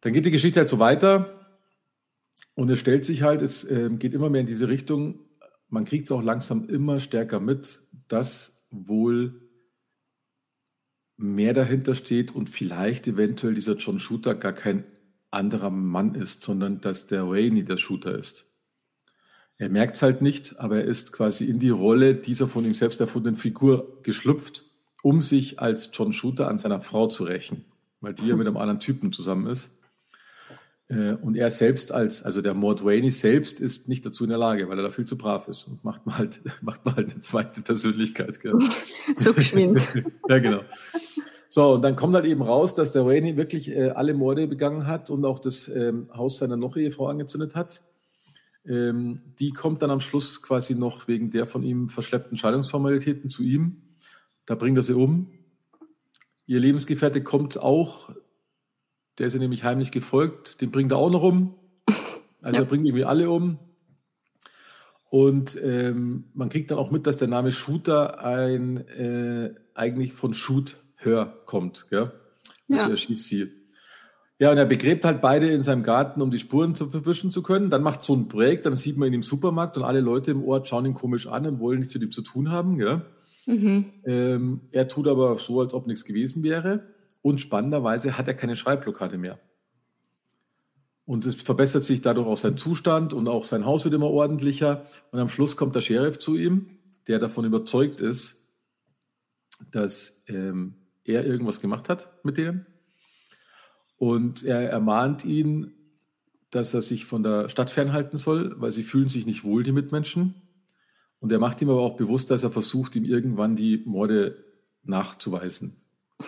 Dann 0.00 0.12
geht 0.12 0.26
die 0.26 0.30
Geschichte 0.30 0.60
halt 0.60 0.68
so 0.68 0.78
weiter 0.78 1.46
und 2.54 2.70
es 2.70 2.78
stellt 2.78 3.04
sich 3.04 3.22
halt, 3.22 3.42
es 3.42 3.64
äh, 3.64 3.90
geht 3.98 4.14
immer 4.14 4.30
mehr 4.30 4.42
in 4.42 4.46
diese 4.46 4.68
Richtung, 4.68 5.20
man 5.70 5.84
kriegt 5.84 6.04
es 6.04 6.12
auch 6.12 6.22
langsam 6.22 6.68
immer 6.68 7.00
stärker 7.00 7.40
mit, 7.40 7.80
dass 8.08 8.66
wohl 8.70 9.47
mehr 11.18 11.52
dahinter 11.52 11.94
steht 11.94 12.34
und 12.34 12.48
vielleicht 12.48 13.06
eventuell 13.08 13.54
dieser 13.54 13.76
John 13.76 13.98
Shooter 13.98 14.34
gar 14.34 14.52
kein 14.52 14.84
anderer 15.30 15.70
Mann 15.70 16.14
ist, 16.14 16.42
sondern 16.42 16.80
dass 16.80 17.06
der 17.06 17.24
Rainey 17.24 17.64
der 17.64 17.76
Shooter 17.76 18.16
ist. 18.16 18.46
Er 19.56 19.68
merkt 19.68 19.96
es 19.96 20.02
halt 20.02 20.22
nicht, 20.22 20.58
aber 20.60 20.76
er 20.76 20.84
ist 20.84 21.12
quasi 21.12 21.44
in 21.46 21.58
die 21.58 21.70
Rolle 21.70 22.14
dieser 22.14 22.46
von 22.46 22.64
ihm 22.64 22.74
selbst 22.74 23.00
erfundenen 23.00 23.36
Figur 23.36 24.00
geschlüpft, 24.04 24.64
um 25.02 25.20
sich 25.20 25.58
als 25.58 25.90
John 25.92 26.12
Shooter 26.12 26.48
an 26.48 26.58
seiner 26.58 26.80
Frau 26.80 27.08
zu 27.08 27.24
rächen, 27.24 27.64
weil 28.00 28.14
die 28.14 28.28
ja 28.28 28.36
mit 28.36 28.46
einem 28.46 28.56
anderen 28.56 28.80
Typen 28.80 29.12
zusammen 29.12 29.48
ist. 29.48 29.76
Äh, 30.88 31.12
und 31.12 31.36
er 31.36 31.50
selbst 31.50 31.92
als, 31.92 32.22
also 32.22 32.40
der 32.40 32.54
Mordwaini 32.54 33.10
selbst 33.10 33.60
ist 33.60 33.88
nicht 33.88 34.04
dazu 34.06 34.24
in 34.24 34.30
der 34.30 34.38
Lage, 34.38 34.68
weil 34.68 34.78
er 34.78 34.84
da 34.84 34.90
viel 34.90 35.04
zu 35.04 35.18
brav 35.18 35.46
ist 35.48 35.64
und 35.64 35.84
macht 35.84 36.06
mal 36.06 36.18
halt, 36.18 36.40
macht 36.62 36.84
mal 36.84 36.96
halt 36.96 37.10
eine 37.10 37.20
zweite 37.20 37.60
Persönlichkeit. 37.60 38.40
Gell? 38.40 38.54
so 39.14 39.34
geschwind. 39.34 39.86
ja, 40.28 40.38
genau. 40.38 40.60
So, 41.50 41.72
und 41.74 41.82
dann 41.82 41.96
kommt 41.96 42.14
halt 42.14 42.26
eben 42.26 42.42
raus, 42.42 42.74
dass 42.74 42.92
der 42.92 43.06
Rainey 43.06 43.36
wirklich 43.36 43.70
äh, 43.70 43.90
alle 43.90 44.14
Morde 44.14 44.46
begangen 44.46 44.86
hat 44.86 45.10
und 45.10 45.24
auch 45.24 45.38
das 45.38 45.68
ähm, 45.68 46.08
Haus 46.14 46.38
seiner 46.38 46.56
Noch-Ehefrau 46.56 47.06
angezündet 47.06 47.54
hat. 47.54 47.82
Ähm, 48.66 49.22
die 49.38 49.52
kommt 49.52 49.80
dann 49.82 49.90
am 49.90 50.00
Schluss 50.00 50.42
quasi 50.42 50.74
noch 50.74 51.08
wegen 51.08 51.30
der 51.30 51.46
von 51.46 51.62
ihm 51.62 51.88
verschleppten 51.88 52.36
Scheidungsformalitäten 52.36 53.30
zu 53.30 53.42
ihm. 53.42 53.82
Da 54.44 54.54
bringt 54.54 54.76
er 54.76 54.82
sie 54.82 54.94
um. 54.94 55.30
Ihr 56.46 56.60
Lebensgefährte 56.60 57.22
kommt 57.22 57.58
auch 57.58 58.10
der 59.18 59.26
ist 59.26 59.32
ja 59.32 59.38
nämlich 59.38 59.64
heimlich 59.64 59.90
gefolgt, 59.90 60.60
den 60.60 60.70
bringt 60.70 60.92
er 60.92 60.98
auch 60.98 61.10
noch 61.10 61.22
um. 61.22 61.54
Also 61.86 62.02
ja. 62.56 62.62
er 62.62 62.64
bringt 62.64 62.86
irgendwie 62.86 63.04
alle 63.04 63.30
um. 63.30 63.58
Und 65.10 65.56
ähm, 65.62 66.24
man 66.34 66.50
kriegt 66.50 66.70
dann 66.70 66.78
auch 66.78 66.90
mit, 66.90 67.06
dass 67.06 67.16
der 67.16 67.28
Name 67.28 67.50
Shooter 67.50 68.22
ein 68.22 68.76
äh, 68.88 69.54
eigentlich 69.74 70.12
von 70.12 70.34
Shoot 70.34 70.76
Hör 70.96 71.26
kommt. 71.46 71.86
Gell? 71.90 72.12
Also 72.70 72.84
ja. 72.84 72.90
er 72.90 72.96
schießt 72.96 73.28
sie. 73.28 73.52
Ja, 74.40 74.52
und 74.52 74.58
er 74.58 74.66
begräbt 74.66 75.04
halt 75.04 75.20
beide 75.20 75.48
in 75.48 75.62
seinem 75.62 75.82
Garten, 75.82 76.22
um 76.22 76.30
die 76.30 76.38
Spuren 76.38 76.74
zu 76.74 76.90
verwischen 76.90 77.30
zu 77.30 77.42
können. 77.42 77.70
Dann 77.70 77.82
macht 77.82 78.02
so 78.02 78.14
ein 78.14 78.28
Break, 78.28 78.62
dann 78.62 78.76
sieht 78.76 78.96
man 78.96 79.08
ihn 79.08 79.14
im 79.14 79.22
Supermarkt 79.22 79.76
und 79.76 79.82
alle 79.82 80.00
Leute 80.00 80.30
im 80.30 80.44
Ort 80.44 80.68
schauen 80.68 80.86
ihn 80.86 80.94
komisch 80.94 81.26
an 81.26 81.46
und 81.46 81.58
wollen 81.58 81.80
nichts 81.80 81.94
mit 81.94 82.04
ihm 82.04 82.12
zu 82.12 82.22
tun 82.22 82.50
haben. 82.50 82.78
Gell? 82.78 83.02
Mhm. 83.46 83.86
Ähm, 84.04 84.60
er 84.70 84.86
tut 84.86 85.08
aber 85.08 85.36
so, 85.38 85.60
als 85.60 85.74
ob 85.74 85.86
nichts 85.86 86.04
gewesen 86.04 86.42
wäre. 86.42 86.82
Und 87.28 87.42
spannenderweise 87.42 88.16
hat 88.16 88.26
er 88.26 88.32
keine 88.32 88.56
Schreibblockade 88.56 89.18
mehr. 89.18 89.38
Und 91.04 91.26
es 91.26 91.34
verbessert 91.34 91.84
sich 91.84 92.00
dadurch 92.00 92.26
auch 92.26 92.38
sein 92.38 92.56
Zustand 92.56 93.12
und 93.12 93.28
auch 93.28 93.44
sein 93.44 93.66
Haus 93.66 93.84
wird 93.84 93.92
immer 93.92 94.08
ordentlicher. 94.08 94.86
Und 95.10 95.18
am 95.18 95.28
Schluss 95.28 95.58
kommt 95.58 95.74
der 95.74 95.82
Sheriff 95.82 96.18
zu 96.18 96.36
ihm, 96.36 96.78
der 97.06 97.18
davon 97.18 97.44
überzeugt 97.44 98.00
ist, 98.00 98.36
dass 99.70 100.22
ähm, 100.26 100.76
er 101.04 101.26
irgendwas 101.26 101.60
gemacht 101.60 101.90
hat 101.90 102.10
mit 102.24 102.38
denen. 102.38 102.64
Und 103.98 104.42
er 104.42 104.70
ermahnt 104.70 105.26
ihn, 105.26 105.74
dass 106.50 106.72
er 106.72 106.80
sich 106.80 107.04
von 107.04 107.22
der 107.22 107.50
Stadt 107.50 107.68
fernhalten 107.68 108.16
soll, 108.16 108.58
weil 108.58 108.72
sie 108.72 108.84
fühlen 108.84 109.10
sich 109.10 109.26
nicht 109.26 109.44
wohl, 109.44 109.64
die 109.64 109.72
Mitmenschen. 109.72 110.34
Und 111.20 111.30
er 111.30 111.40
macht 111.40 111.60
ihm 111.60 111.68
aber 111.68 111.82
auch 111.82 111.96
bewusst, 111.96 112.30
dass 112.30 112.42
er 112.42 112.50
versucht, 112.50 112.96
ihm 112.96 113.04
irgendwann 113.04 113.54
die 113.54 113.82
Morde 113.84 114.46
nachzuweisen. 114.82 115.76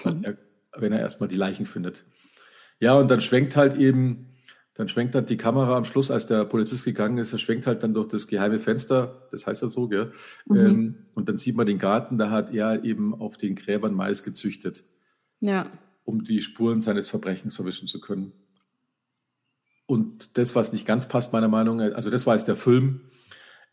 Mhm. 0.05 0.25
Er 0.25 0.50
wenn 0.77 0.93
er 0.93 1.01
erstmal 1.01 1.29
die 1.29 1.37
Leichen 1.37 1.67
findet. 1.67 2.05
Ja, 2.79 2.95
und 2.95 3.11
dann 3.11 3.21
schwenkt 3.21 3.57
halt 3.57 3.77
eben, 3.77 4.31
dann 4.75 4.89
schwenkt 4.89 5.15
halt 5.15 5.29
die 5.29 5.37
Kamera 5.37 5.77
am 5.77 5.85
Schluss, 5.85 6.11
als 6.11 6.27
der 6.27 6.45
Polizist 6.45 6.85
gegangen 6.85 7.19
ist, 7.19 7.33
er 7.33 7.39
schwenkt 7.39 7.67
halt 7.67 7.83
dann 7.83 7.93
durch 7.93 8.09
das 8.09 8.27
geheime 8.27 8.59
Fenster, 8.59 9.29
das 9.31 9.47
heißt 9.47 9.63
ja 9.63 9.69
so, 9.69 9.89
gell? 9.89 10.13
Mhm. 10.47 10.57
Ähm, 10.57 10.95
und 11.15 11.29
dann 11.29 11.37
sieht 11.37 11.57
man 11.57 11.67
den 11.67 11.79
Garten, 11.79 12.17
da 12.17 12.31
hat 12.31 12.55
er 12.55 12.85
eben 12.85 13.15
auf 13.15 13.37
den 13.37 13.55
Gräbern 13.55 13.95
Mais 13.95 14.23
gezüchtet. 14.23 14.85
Ja. 15.41 15.71
Um 16.05 16.25
die 16.25 16.41
Spuren 16.41 16.81
seines 16.81 17.09
Verbrechens 17.09 17.55
verwischen 17.55 17.89
zu 17.89 18.01
können. 18.01 18.33
Und 19.87 20.39
das, 20.39 20.55
was 20.55 20.73
nicht 20.73 20.87
ganz 20.87 21.09
passt, 21.09 21.33
meiner 21.33 21.49
Meinung 21.49 21.77
nach, 21.77 21.95
also 21.95 22.11
das 22.11 22.27
war 22.27 22.37
jetzt 22.37 22.49
der 22.49 22.57
Film, 22.57 23.11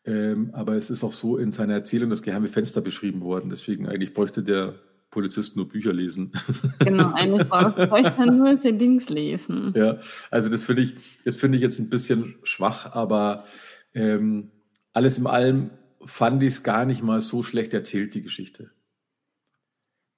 ähm, 0.04 0.50
aber 0.54 0.76
es 0.76 0.90
ist 0.90 1.04
auch 1.04 1.12
so 1.12 1.38
in 1.38 1.52
seiner 1.52 1.74
Erzählung 1.74 2.10
das 2.10 2.24
geheime 2.24 2.48
Fenster 2.48 2.82
beschrieben 2.82 3.22
worden. 3.22 3.50
Deswegen 3.50 3.88
eigentlich 3.88 4.14
bräuchte 4.14 4.42
der 4.42 4.76
Polizisten 5.10 5.60
nur 5.60 5.68
Bücher 5.68 5.94
lesen. 5.94 6.32
Genau, 6.80 7.14
eine 7.14 7.46
Frau 7.46 7.72
bräuchte 7.72 8.32
nur 8.32 8.58
sein 8.58 8.78
Dings 8.78 9.10
lesen. 9.10 9.74
Ja, 9.76 10.00
also 10.32 10.50
das 10.50 10.64
finde 10.64 10.84
ich, 10.84 10.96
das 11.26 11.36
finde 11.36 11.58
ich 11.58 11.62
jetzt 11.62 11.80
ein 11.80 11.90
bisschen 11.90 12.36
schwach, 12.44 12.94
aber 12.94 13.46
ähm, 13.94 14.52
alles 14.94 15.18
in 15.18 15.28
allem 15.28 15.72
fand 16.04 16.44
ich 16.44 16.50
es 16.50 16.64
gar 16.64 16.86
nicht 16.86 17.04
mal 17.04 17.22
so 17.22 17.44
schlecht 17.44 17.74
erzählt, 17.74 18.14
die 18.14 18.22
Geschichte. 18.22 18.72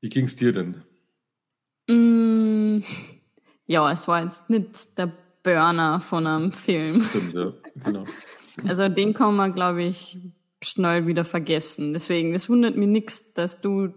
Wie 0.02 0.10
ging 0.10 0.26
es 0.26 0.36
dir 0.36 0.54
denn? 0.54 0.84
Mm, 1.88 2.84
ja, 3.66 3.92
es 3.92 4.08
war 4.08 4.24
jetzt 4.24 4.50
nicht 4.50 4.98
der 4.98 5.12
Burner 5.44 6.02
von 6.02 6.28
einem 6.28 6.52
Film. 6.52 7.04
Stimmt, 7.04 7.34
ja, 7.34 7.54
genau. 7.84 8.06
Also 8.68 8.90
den 8.90 9.14
kann 9.14 9.36
man, 9.36 9.54
glaube 9.54 9.84
ich, 9.84 10.20
schnell 10.62 11.08
wieder 11.08 11.24
vergessen. 11.24 11.94
Deswegen, 11.94 12.36
es 12.36 12.50
wundert 12.50 12.76
mich 12.76 12.88
nichts, 12.88 13.34
dass 13.34 13.62
du 13.62 13.94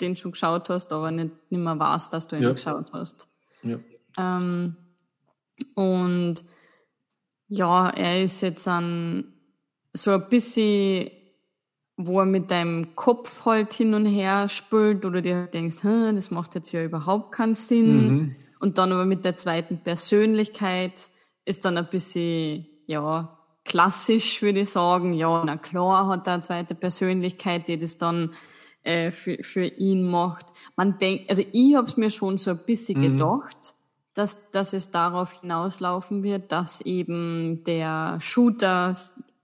den 0.00 0.16
schon 0.16 0.32
geschaut 0.32 0.70
hast, 0.70 0.92
aber 0.92 1.10
nicht, 1.10 1.30
nicht 1.50 1.60
mehr 1.60 1.78
weißt, 1.78 2.12
dass 2.12 2.28
du 2.28 2.36
ihn 2.36 2.42
ja. 2.42 2.52
geschaut 2.52 2.92
hast. 2.92 3.26
Ja. 3.62 3.78
Ähm, 4.18 4.76
und 5.74 6.44
ja, 7.48 7.88
er 7.90 8.22
ist 8.22 8.40
jetzt 8.42 8.68
an 8.68 9.32
so 9.92 10.12
ein 10.12 10.28
bisschen, 10.28 11.10
wo 11.96 12.20
er 12.20 12.26
mit 12.26 12.50
deinem 12.50 12.94
Kopf 12.94 13.44
halt 13.44 13.72
hin 13.72 13.94
und 13.94 14.06
her 14.06 14.48
spült 14.48 15.04
oder 15.04 15.20
dir 15.20 15.46
denkst, 15.46 15.78
das 15.82 16.30
macht 16.30 16.54
jetzt 16.54 16.72
ja 16.72 16.84
überhaupt 16.84 17.32
keinen 17.32 17.54
Sinn. 17.54 18.06
Mhm. 18.06 18.36
Und 18.60 18.78
dann 18.78 18.92
aber 18.92 19.04
mit 19.04 19.24
der 19.24 19.34
zweiten 19.34 19.78
Persönlichkeit 19.78 21.08
ist 21.44 21.64
dann 21.64 21.78
ein 21.78 21.88
bisschen, 21.88 22.66
ja, 22.86 23.38
klassisch, 23.64 24.42
würde 24.42 24.60
ich 24.60 24.70
sagen. 24.70 25.12
Ja, 25.12 25.42
na 25.44 25.56
klar 25.56 26.08
hat 26.08 26.26
er 26.26 26.34
eine 26.34 26.42
zweite 26.42 26.74
Persönlichkeit, 26.74 27.68
die 27.68 27.78
das 27.78 27.98
dann 27.98 28.32
äh, 28.82 29.10
für, 29.10 29.42
für 29.42 29.64
ihn 29.64 30.02
macht. 30.02 30.46
Man 30.76 30.98
denkt, 30.98 31.30
also 31.30 31.42
ich 31.52 31.74
habe 31.74 31.86
es 31.86 31.96
mir 31.96 32.10
schon 32.10 32.38
so 32.38 32.50
ein 32.50 32.60
bisschen 32.64 32.98
mhm. 32.98 33.18
gedacht, 33.18 33.74
dass, 34.14 34.50
dass 34.50 34.72
es 34.72 34.90
darauf 34.90 35.40
hinauslaufen 35.40 36.22
wird, 36.22 36.50
dass 36.50 36.80
eben 36.80 37.62
der 37.64 38.18
Shooter 38.20 38.92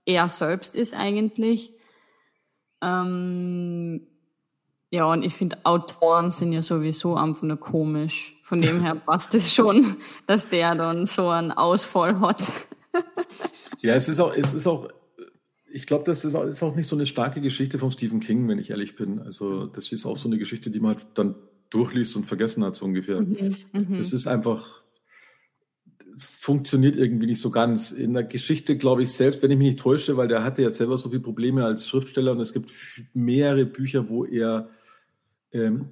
er 0.05 0.27
selbst 0.27 0.75
ist 0.75 0.93
eigentlich. 0.93 1.71
Ähm, 2.81 4.07
ja, 4.91 5.05
und 5.05 5.23
ich 5.23 5.33
finde, 5.33 5.57
Autoren 5.63 6.31
sind 6.31 6.53
ja 6.53 6.61
sowieso 6.61 7.15
einfach 7.15 7.43
nur 7.43 7.57
komisch. 7.57 8.39
Von 8.43 8.59
dem 8.59 8.81
her 8.81 8.95
passt 9.05 9.33
es 9.33 9.53
schon, 9.53 9.97
dass 10.27 10.49
der 10.49 10.75
dann 10.75 11.05
so 11.05 11.29
einen 11.29 11.51
Ausfall 11.51 12.19
hat. 12.19 12.43
ja, 13.81 13.93
es 13.93 14.07
ist 14.07 14.19
auch, 14.19 14.33
es 14.33 14.53
ist 14.53 14.67
auch 14.67 14.87
ich 15.75 15.85
glaube, 15.85 16.05
das 16.05 16.23
ist 16.23 16.35
auch, 16.35 16.75
nicht 16.75 16.87
so 16.87 16.95
eine 16.95 17.05
starke 17.05 17.41
Geschichte 17.41 17.79
von 17.79 17.91
Stephen 17.91 18.21
King, 18.21 18.47
wenn 18.47 18.59
ich 18.59 18.69
ehrlich 18.69 18.95
bin. 18.95 19.19
Also 19.19 19.65
das 19.65 19.91
ist 19.91 20.05
auch 20.05 20.15
so 20.15 20.29
eine 20.29 20.37
Geschichte, 20.37 20.71
die 20.71 20.79
man 20.79 20.95
halt 20.95 21.05
dann 21.15 21.35
durchliest 21.69 22.15
und 22.15 22.23
vergessen 22.23 22.63
hat, 22.63 22.77
so 22.77 22.85
ungefähr. 22.85 23.19
Mhm, 23.19 23.57
mhm. 23.73 23.97
das 23.97 24.13
ist 24.13 24.25
einfach, 24.25 24.83
funktioniert 26.17 26.95
irgendwie 26.95 27.25
nicht 27.25 27.41
so 27.41 27.49
ganz. 27.49 27.91
In 27.91 28.13
der 28.13 28.23
Geschichte, 28.23 28.77
glaube 28.77 29.03
ich, 29.03 29.11
selbst, 29.11 29.43
wenn 29.43 29.51
ich 29.51 29.57
mich 29.57 29.67
nicht 29.67 29.79
täusche, 29.79 30.15
weil 30.15 30.29
der 30.29 30.45
hatte 30.45 30.61
ja 30.61 30.69
selber 30.69 30.95
so 30.95 31.09
viele 31.09 31.21
Probleme 31.21 31.65
als 31.65 31.89
Schriftsteller 31.89 32.31
und 32.31 32.39
es 32.39 32.53
gibt 32.53 32.71
mehrere 33.13 33.65
Bücher, 33.65 34.07
wo 34.07 34.23
er 34.23 34.69
ähm, 35.51 35.89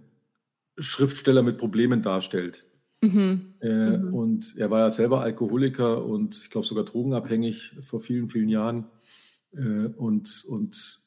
Schriftsteller 0.77 1.43
mit 1.43 1.57
Problemen 1.57 2.01
darstellt. 2.01 2.63
Mhm. 3.01 3.55
Äh, 3.59 3.97
mhm. 3.97 4.13
Und 4.13 4.55
er 4.57 4.71
war 4.71 4.79
ja 4.79 4.91
selber 4.91 5.19
Alkoholiker 5.19 6.05
und 6.05 6.41
ich 6.41 6.49
glaube 6.49 6.65
sogar 6.65 6.85
drogenabhängig 6.85 7.73
vor 7.81 7.99
vielen, 7.99 8.29
vielen 8.29 8.47
Jahren. 8.47 8.85
Äh, 9.55 9.87
und, 9.97 10.45
und 10.47 10.99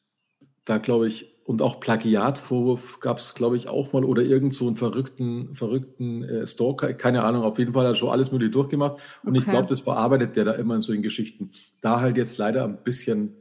da 0.64 0.78
glaube 0.78 1.08
ich, 1.08 1.36
und 1.44 1.62
auch 1.62 1.78
Plagiatvorwurf 1.78 2.98
gab 2.98 3.18
es, 3.18 3.34
glaube 3.34 3.56
ich, 3.56 3.68
auch 3.68 3.92
mal 3.92 4.04
oder 4.04 4.22
irgend 4.22 4.52
so 4.52 4.66
einen 4.66 4.74
verrückten, 4.74 5.54
verrückten 5.54 6.24
äh, 6.24 6.46
Stalker, 6.46 6.92
keine 6.92 7.22
Ahnung, 7.22 7.42
auf 7.42 7.58
jeden 7.58 7.72
Fall 7.72 7.84
hat 7.84 7.92
er 7.92 7.96
schon 7.96 8.10
alles 8.10 8.32
mögliche 8.32 8.50
durchgemacht. 8.50 9.00
Und 9.22 9.30
okay. 9.30 9.38
ich 9.38 9.46
glaube, 9.46 9.68
das 9.68 9.80
verarbeitet 9.80 10.34
der 10.34 10.44
da 10.44 10.52
immer 10.52 10.74
in 10.74 10.80
solchen 10.80 11.02
Geschichten. 11.02 11.52
Da 11.80 12.00
halt 12.00 12.16
jetzt 12.16 12.36
leider 12.38 12.64
ein 12.64 12.82
bisschen 12.82 13.36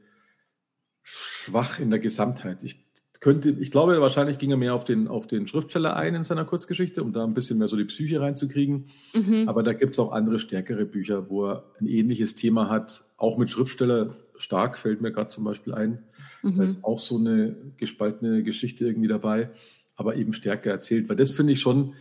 schwach 1.02 1.80
in 1.80 1.90
der 1.90 2.00
Gesamtheit. 2.00 2.62
Ich 2.62 2.86
könnte, 3.26 3.50
ich 3.50 3.72
glaube, 3.72 4.00
wahrscheinlich 4.02 4.38
ging 4.38 4.52
er 4.52 4.58
mehr 4.58 4.76
auf 4.76 4.86
den, 4.86 5.08
auf 5.08 5.26
den 5.26 5.48
Schriftsteller 5.48 5.96
ein 5.96 6.14
in 6.14 6.24
seiner 6.24 6.46
Kurzgeschichte, 6.46 7.02
um 7.02 7.12
da 7.12 7.24
ein 7.24 7.34
bisschen 7.34 7.58
mehr 7.58 7.68
so 7.68 7.76
die 7.76 7.86
Psyche 7.86 8.22
reinzugkriegen. 8.22 8.86
Mhm. 9.16 9.50
Aber 9.50 9.64
da 9.64 9.74
gibt 9.74 9.94
es 9.94 10.00
auch 10.00 10.12
andere 10.12 10.38
stärkere 10.38 10.86
Bücher, 10.86 11.28
wo 11.28 11.48
er 11.48 11.64
ein 11.80 11.88
ähnliches 11.88 12.36
Thema 12.36 12.70
hat, 12.70 13.04
auch 13.18 13.40
mit 13.40 13.50
Schriftsteller 13.50 14.16
stark, 14.38 14.78
fällt 14.78 15.02
mir 15.02 15.12
gerade 15.12 15.30
zum 15.30 15.44
Beispiel 15.44 15.74
ein. 15.74 16.04
Mhm. 16.44 16.58
Da 16.58 16.64
ist 16.66 16.84
auch 16.84 17.00
so 17.00 17.18
eine 17.18 17.56
gespaltene 17.78 18.44
Geschichte 18.44 18.86
irgendwie 18.86 19.08
dabei, 19.08 19.50
aber 19.96 20.18
eben 20.18 20.32
stärker 20.32 20.70
erzählt. 20.70 21.10
Weil 21.10 21.16
das 21.16 21.32
finde 21.32 21.54
ich 21.54 21.62
schon, 21.62 21.96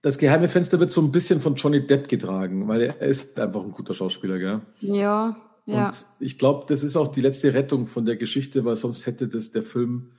das 0.00 0.16
geheime 0.16 0.48
Fenster 0.48 0.80
wird 0.80 0.90
so 0.90 1.02
ein 1.02 1.12
bisschen 1.12 1.42
von 1.42 1.56
Johnny 1.56 1.86
Depp 1.86 2.08
getragen, 2.08 2.66
weil 2.66 2.80
er 2.80 3.02
ist 3.02 3.38
einfach 3.38 3.62
ein 3.62 3.72
guter 3.72 3.92
Schauspieler, 3.92 4.38
gell? 4.38 4.62
Ja, 4.80 5.36
ja. 5.70 5.86
Und 5.86 6.06
ich 6.18 6.38
glaube, 6.38 6.66
das 6.68 6.82
ist 6.82 6.96
auch 6.96 7.08
die 7.08 7.20
letzte 7.20 7.54
Rettung 7.54 7.86
von 7.86 8.04
der 8.04 8.16
Geschichte, 8.16 8.64
weil 8.64 8.76
sonst 8.76 9.06
hätte 9.06 9.28
das 9.28 9.50
der 9.50 9.62
Film, 9.62 10.12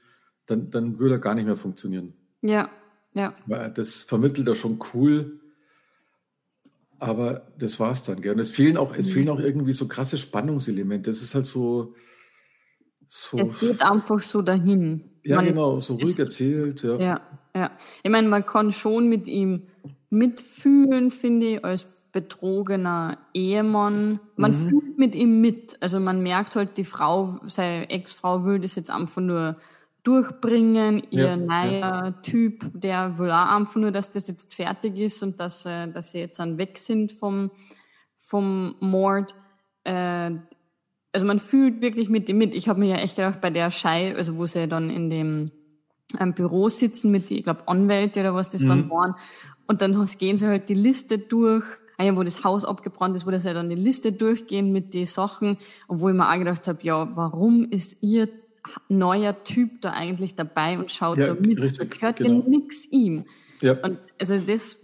dann, 0.45 0.69
dann 0.69 0.99
würde 0.99 1.15
er 1.15 1.19
gar 1.19 1.35
nicht 1.35 1.45
mehr 1.45 1.57
funktionieren. 1.57 2.13
Ja, 2.41 2.69
ja. 3.13 3.33
Weil 3.45 3.71
das 3.71 4.03
vermittelt 4.03 4.47
er 4.47 4.55
schon 4.55 4.79
cool, 4.93 5.39
aber 6.99 7.47
das 7.57 7.79
war's 7.79 8.03
dann, 8.03 8.21
gell? 8.21 8.33
Und 8.33 8.39
es 8.39 8.51
fehlen 8.51 8.77
auch, 8.77 8.95
es 8.95 9.09
mhm. 9.09 9.11
fehlen 9.11 9.29
auch 9.29 9.39
irgendwie 9.39 9.73
so 9.73 9.87
krasse 9.87 10.17
Spannungselemente. 10.17 11.09
Es 11.09 11.21
ist 11.21 11.35
halt 11.35 11.45
so, 11.45 11.95
so. 13.07 13.39
Es 13.39 13.59
geht 13.59 13.81
einfach 13.81 14.19
so 14.19 14.41
dahin. 14.41 15.09
Ja, 15.23 15.37
man 15.37 15.45
genau, 15.45 15.79
so 15.79 15.95
ruhig 15.95 16.09
ist, 16.09 16.19
erzählt, 16.19 16.83
ja. 16.83 16.99
Ja, 16.99 17.21
ja. 17.55 17.71
Ich 18.03 18.09
meine, 18.09 18.27
man 18.27 18.45
kann 18.45 18.71
schon 18.71 19.09
mit 19.09 19.27
ihm 19.27 19.67
mitfühlen, 20.09 21.11
finde 21.11 21.45
ich, 21.47 21.65
als 21.65 21.87
betrogener 22.11 23.17
Ehemann. 23.33 24.19
Man 24.35 24.51
Mhm. 24.51 24.55
fühlt 24.69 24.97
mit 24.97 25.15
ihm 25.15 25.41
mit. 25.41 25.77
Also 25.81 25.99
man 25.99 26.21
merkt 26.21 26.55
halt, 26.55 26.77
die 26.77 26.83
Frau, 26.85 27.39
seine 27.45 27.89
Ex-Frau 27.89 28.43
will 28.45 28.59
das 28.59 28.75
jetzt 28.75 28.91
einfach 28.91 29.21
nur 29.21 29.57
durchbringen. 30.03 31.03
Ihr 31.11 31.37
Ja, 31.37 31.37
neuer 31.37 32.21
Typ, 32.23 32.69
der 32.73 33.17
will 33.17 33.31
auch 33.31 33.55
einfach 33.55 33.75
nur, 33.77 33.91
dass 33.91 34.09
das 34.09 34.27
jetzt 34.27 34.53
fertig 34.53 34.97
ist 34.97 35.21
und 35.23 35.39
dass, 35.39 35.65
äh, 35.65 35.87
dass 35.91 36.11
sie 36.11 36.19
jetzt 36.19 36.39
dann 36.39 36.57
weg 36.57 36.77
sind 36.77 37.11
vom, 37.11 37.51
vom 38.17 38.75
Mord. 38.79 39.35
Äh, 39.83 40.31
also 41.13 41.25
man 41.25 41.39
fühlt 41.39 41.81
wirklich 41.81 42.09
mit 42.09 42.29
ihm 42.29 42.37
mit. 42.37 42.55
Ich 42.55 42.67
habe 42.69 42.79
mir 42.79 42.89
ja 42.89 42.95
echt 42.97 43.15
gedacht, 43.17 43.41
bei 43.41 43.49
der 43.49 43.69
Schei, 43.71 44.15
also 44.15 44.37
wo 44.37 44.45
sie 44.45 44.67
dann 44.67 44.89
in 44.89 45.09
dem 45.09 45.51
ähm, 46.19 46.33
Büro 46.33 46.69
sitzen 46.69 47.11
mit, 47.11 47.29
die, 47.29 47.37
ich 47.37 47.43
glaube, 47.43 47.67
Anwälte 47.67 48.21
oder 48.21 48.33
was 48.33 48.49
das 48.49 48.65
dann 48.65 48.89
waren. 48.89 49.15
Und 49.67 49.81
dann 49.81 49.93
gehen 50.17 50.37
sie 50.37 50.47
halt 50.47 50.67
die 50.69 50.73
Liste 50.73 51.17
durch, 51.19 51.65
ah 52.01 52.05
ja, 52.05 52.17
wo 52.17 52.23
das 52.23 52.43
Haus 52.43 52.65
abgebrannt 52.65 53.15
ist, 53.15 53.27
wo 53.27 53.31
das 53.31 53.43
ja 53.43 53.53
dann 53.53 53.69
die 53.69 53.75
Liste 53.75 54.11
durchgehen 54.11 54.71
mit 54.71 54.93
den 54.93 55.05
Sachen. 55.05 55.57
Wo 55.87 56.09
ich 56.09 56.15
mir 56.15 56.29
auch 56.29 56.37
gedacht 56.37 56.67
habe, 56.67 56.79
ja, 56.81 57.15
warum 57.15 57.69
ist 57.69 58.01
ihr 58.01 58.27
neuer 58.89 59.43
Typ 59.43 59.81
da 59.81 59.91
eigentlich 59.93 60.35
dabei 60.35 60.77
und 60.77 60.91
schaut 60.91 61.17
Ja, 61.17 61.27
da 61.27 61.33
mit? 61.33 61.59
richtig, 61.59 61.77
da 61.77 61.95
gehört 61.97 62.17
genau. 62.17 62.41
ja 62.43 62.49
nix 62.49 62.85
ihm. 62.85 63.25
Ja. 63.61 63.73
Und 63.83 63.99
also 64.19 64.37
das, 64.37 64.79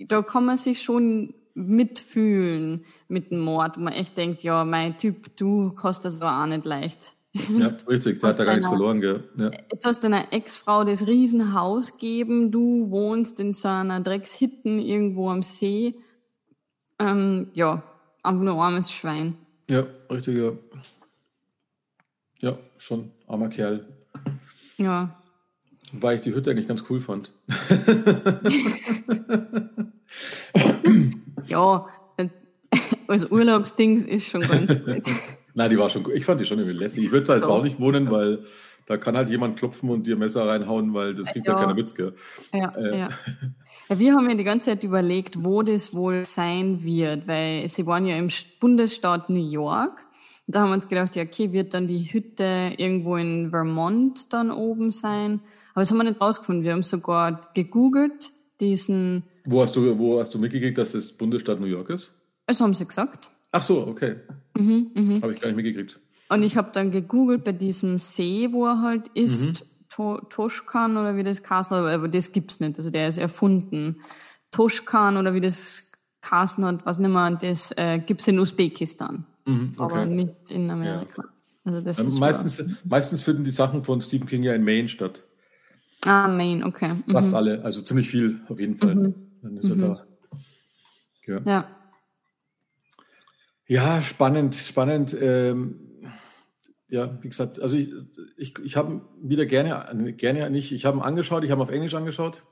da 0.00 0.22
kann 0.22 0.44
man 0.44 0.56
sich 0.56 0.82
schon 0.82 1.34
mitfühlen 1.54 2.84
mit 3.08 3.30
dem 3.30 3.40
Mord, 3.40 3.76
wo 3.76 3.80
man 3.82 3.92
echt 3.92 4.16
denkt, 4.16 4.42
ja, 4.42 4.64
mein 4.64 4.96
Typ, 4.96 5.36
du 5.36 5.74
hast 5.82 6.04
das 6.04 6.20
auch 6.22 6.46
nicht 6.46 6.64
leicht. 6.64 7.12
ja, 7.34 7.66
richtig, 7.88 8.20
der 8.20 8.28
hat 8.30 8.38
da 8.38 8.44
gar 8.44 8.54
nichts 8.54 8.68
verloren, 8.68 9.00
gell? 9.00 9.24
Ja. 9.36 9.50
Jetzt 9.70 9.86
hast 9.86 9.98
du 10.02 10.08
deiner 10.08 10.32
Ex-Frau 10.32 10.84
das 10.84 11.06
Riesenhaus 11.06 11.92
gegeben, 11.92 12.50
du 12.50 12.90
wohnst 12.90 13.40
in 13.40 13.54
so 13.54 13.68
einer 13.68 14.00
Dreckshitten 14.00 14.78
irgendwo 14.78 15.30
am 15.30 15.42
See. 15.42 15.94
Ähm, 17.10 17.48
ja, 17.54 17.82
einfach 18.22 18.42
nur 18.42 18.62
armes 18.62 18.92
Schwein. 18.92 19.36
ja, 19.68 19.84
richtig, 20.10 20.36
ja. 20.36 20.52
Ja, 22.40 22.58
schon 22.78 23.10
armer 23.26 23.48
Kerl. 23.48 23.86
Ja, 24.76 25.16
Wobei 25.92 26.14
ich 26.14 26.22
die 26.22 26.34
Hütte 26.34 26.50
eigentlich 26.50 26.68
ganz 26.68 26.84
cool 26.88 27.00
fand. 27.00 27.30
ja, 31.46 31.86
äh, 32.16 32.28
als 33.08 33.30
Urlaubsdings 33.30 34.06
ist 34.06 34.26
schon 34.26 34.40
ganz 34.40 34.68
gut. 34.68 35.02
Nein, 35.54 35.70
die 35.70 35.78
war 35.78 35.90
schon 35.90 36.02
gut. 36.02 36.14
Ich 36.14 36.24
fand 36.24 36.40
die 36.40 36.46
schon 36.46 36.58
irgendwie 36.58 36.78
lässig. 36.78 37.04
Ich 37.04 37.10
würde 37.10 37.26
da 37.26 37.34
jetzt 37.34 37.44
auch 37.44 37.62
nicht 37.62 37.78
wohnen, 37.78 38.10
weil 38.10 38.44
da 38.92 38.98
kann 38.98 39.16
halt 39.16 39.30
jemand 39.30 39.58
klopfen 39.58 39.88
und 39.90 40.06
dir 40.06 40.16
Messer 40.16 40.46
reinhauen, 40.46 40.92
weil 40.94 41.14
das 41.14 41.26
kriegt 41.32 41.46
ja, 41.46 41.54
Ja. 41.54 41.60
keiner 41.60 41.74
mit, 41.74 41.94
gell? 41.94 42.14
Ja, 42.52 42.70
Äh. 42.76 42.98
ja. 42.98 43.08
ja. 43.88 43.98
Wir 43.98 44.14
haben 44.14 44.28
ja 44.30 44.36
die 44.36 44.44
ganze 44.44 44.66
Zeit 44.66 44.84
überlegt, 44.84 45.42
wo 45.44 45.62
das 45.62 45.92
wohl 45.94 46.24
sein 46.24 46.82
wird, 46.84 47.26
weil 47.26 47.68
sie 47.68 47.86
waren 47.86 48.06
ja 48.06 48.16
im 48.16 48.28
St- 48.28 48.58
Bundesstaat 48.60 49.28
New 49.30 49.50
York. 49.50 50.06
Und 50.46 50.56
da 50.56 50.60
haben 50.60 50.70
wir 50.70 50.74
uns 50.74 50.88
gedacht, 50.88 51.14
ja, 51.16 51.22
okay, 51.24 51.52
wird 51.52 51.72
dann 51.74 51.86
die 51.86 52.00
Hütte 52.12 52.72
irgendwo 52.76 53.16
in 53.16 53.50
Vermont 53.50 54.32
dann 54.32 54.50
oben 54.50 54.92
sein? 54.92 55.40
Aber 55.72 55.80
das 55.82 55.90
haben 55.90 55.98
wir 55.98 56.04
nicht 56.04 56.20
rausgefunden. 56.20 56.64
Wir 56.64 56.72
haben 56.72 56.82
sogar 56.82 57.40
gegoogelt, 57.54 58.32
diesen, 58.60 59.22
Wo 59.44 59.62
hast 59.62 59.74
du, 59.76 59.98
wo 59.98 60.20
hast 60.20 60.34
du 60.34 60.38
mitgekriegt, 60.38 60.78
dass 60.78 60.92
das 60.92 61.08
Bundesstaat 61.12 61.58
New 61.60 61.66
York 61.66 61.90
ist? 61.90 62.14
das 62.46 62.60
haben 62.60 62.74
sie 62.74 62.86
gesagt. 62.86 63.30
Ach 63.52 63.62
so, 63.62 63.86
okay. 63.86 64.16
Mhm, 64.58 64.90
mhm. 64.94 65.22
Habe 65.22 65.32
ich 65.32 65.40
gar 65.40 65.48
nicht 65.48 65.56
mitgekriegt. 65.56 65.98
Und 66.32 66.42
ich 66.42 66.56
habe 66.56 66.70
dann 66.72 66.90
gegoogelt 66.90 67.44
bei 67.44 67.52
diesem 67.52 67.98
See, 67.98 68.48
wo 68.52 68.66
er 68.66 68.80
halt 68.80 69.08
ist, 69.08 69.66
to 69.90 70.18
Toschkan 70.30 70.96
oder 70.96 71.14
wie 71.14 71.22
das 71.22 71.42
hat, 71.50 71.70
aber 71.70 72.08
das 72.08 72.32
gibt's 72.32 72.58
nicht. 72.58 72.78
Also 72.78 72.88
der 72.88 73.08
ist 73.08 73.18
erfunden. 73.18 73.96
Toschkan 74.50 75.18
oder 75.18 75.34
wie 75.34 75.42
das 75.42 75.90
Kassen 76.22 76.64
hat, 76.64 76.86
was 76.86 76.98
nicht 76.98 77.10
mehr, 77.10 77.30
das 77.32 77.72
äh, 77.76 77.98
gibt's 77.98 78.26
in 78.28 78.38
Usbekistan, 78.38 79.26
Mhm, 79.44 79.74
aber 79.76 80.04
okay. 80.04 80.06
nicht 80.06 80.50
in 80.50 80.70
Amerika. 80.70 81.24
Also 81.64 81.80
das 81.82 81.98
Ähm, 81.98 82.08
ist 82.08 82.18
meistens, 82.18 82.64
meistens 82.84 83.22
finden 83.22 83.44
die 83.44 83.50
Sachen 83.50 83.84
von 83.84 84.00
Stephen 84.00 84.26
King 84.26 84.42
ja 84.42 84.54
in 84.54 84.64
Maine 84.64 84.88
statt. 84.88 85.22
Ah, 86.06 86.28
Maine, 86.28 86.64
okay. 86.64 86.92
Mhm. 86.94 87.12
Fast 87.12 87.34
alle, 87.34 87.62
also 87.62 87.82
ziemlich 87.82 88.08
viel 88.08 88.40
auf 88.48 88.58
jeden 88.58 88.76
Fall. 88.76 89.12
Dann 89.42 89.56
ist 89.58 89.68
er 89.68 89.76
da. 89.76 90.06
Ja. 91.26 91.40
Ja. 91.44 91.68
Ja, 93.66 94.02
spannend, 94.02 94.54
spannend. 94.54 95.16
Ähm, 95.20 95.81
ja, 96.92 97.18
wie 97.22 97.28
gesagt, 97.30 97.58
also 97.58 97.78
ich, 97.78 97.88
ich, 98.36 98.54
ich 98.62 98.76
habe 98.76 99.00
wieder 99.22 99.46
gerne, 99.46 100.12
gerne 100.14 100.50
nicht, 100.50 100.72
ich 100.72 100.84
habe 100.84 100.98
ihn 100.98 101.02
angeschaut, 101.02 101.42
ich 101.42 101.50
habe 101.50 101.60
ihn 101.60 101.64
auf 101.64 101.70
Englisch 101.70 101.94
angeschaut. 101.94 102.42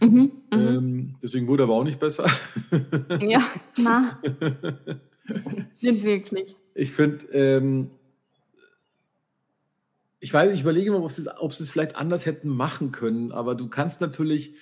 Mhm. 0.00 0.32
Ähm, 0.52 1.16
deswegen 1.22 1.46
wurde 1.48 1.64
er 1.64 1.66
aber 1.66 1.74
auch 1.74 1.84
nicht 1.84 2.00
besser. 2.00 2.26
Ja, 3.20 3.42
na. 3.76 4.18
nicht 5.82 6.02
wirklich. 6.02 6.56
Ich 6.74 6.92
finde, 6.92 7.26
ähm, 7.32 7.90
ich 10.18 10.32
weiß, 10.32 10.54
ich 10.54 10.62
überlege 10.62 10.90
mal, 10.90 11.02
ob 11.02 11.12
sie 11.52 11.62
es 11.62 11.68
vielleicht 11.68 11.96
anders 11.96 12.24
hätten 12.24 12.48
machen 12.48 12.90
können, 12.90 13.32
aber 13.32 13.54
du 13.54 13.68
kannst 13.68 14.00
natürlich, 14.00 14.54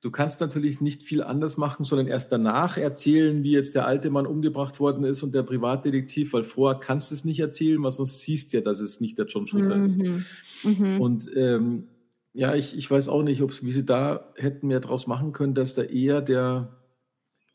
du 0.00 0.10
kannst 0.10 0.40
natürlich 0.40 0.80
nicht 0.80 1.02
viel 1.02 1.22
anders 1.22 1.56
machen, 1.56 1.84
sondern 1.84 2.06
erst 2.06 2.30
danach 2.30 2.76
erzählen, 2.76 3.42
wie 3.42 3.52
jetzt 3.52 3.74
der 3.74 3.86
alte 3.86 4.10
Mann 4.10 4.26
umgebracht 4.26 4.78
worden 4.80 5.04
ist 5.04 5.22
und 5.22 5.34
der 5.34 5.42
Privatdetektiv, 5.42 6.32
weil 6.32 6.44
vorher 6.44 6.78
kannst 6.78 7.10
du 7.10 7.14
es 7.14 7.24
nicht 7.24 7.40
erzählen, 7.40 7.82
weil 7.82 7.92
sonst 7.92 8.20
siehst 8.20 8.52
du 8.52 8.58
ja, 8.58 8.62
dass 8.62 8.80
es 8.80 9.00
nicht 9.00 9.18
der 9.18 9.26
John 9.26 9.46
Shooter 9.46 9.84
ist. 9.84 9.98
Mhm. 9.98 10.24
Mhm. 10.62 11.00
Und 11.00 11.28
ähm, 11.36 11.88
ja, 12.32 12.54
ich, 12.54 12.76
ich 12.76 12.88
weiß 12.88 13.08
auch 13.08 13.22
nicht, 13.22 13.42
ob 13.42 13.62
wie 13.62 13.72
sie 13.72 13.84
da 13.84 14.32
hätten 14.36 14.68
mehr 14.68 14.80
draus 14.80 15.06
machen 15.06 15.32
können, 15.32 15.54
dass 15.54 15.74
da 15.74 15.82
eher 15.82 16.20
der 16.22 16.76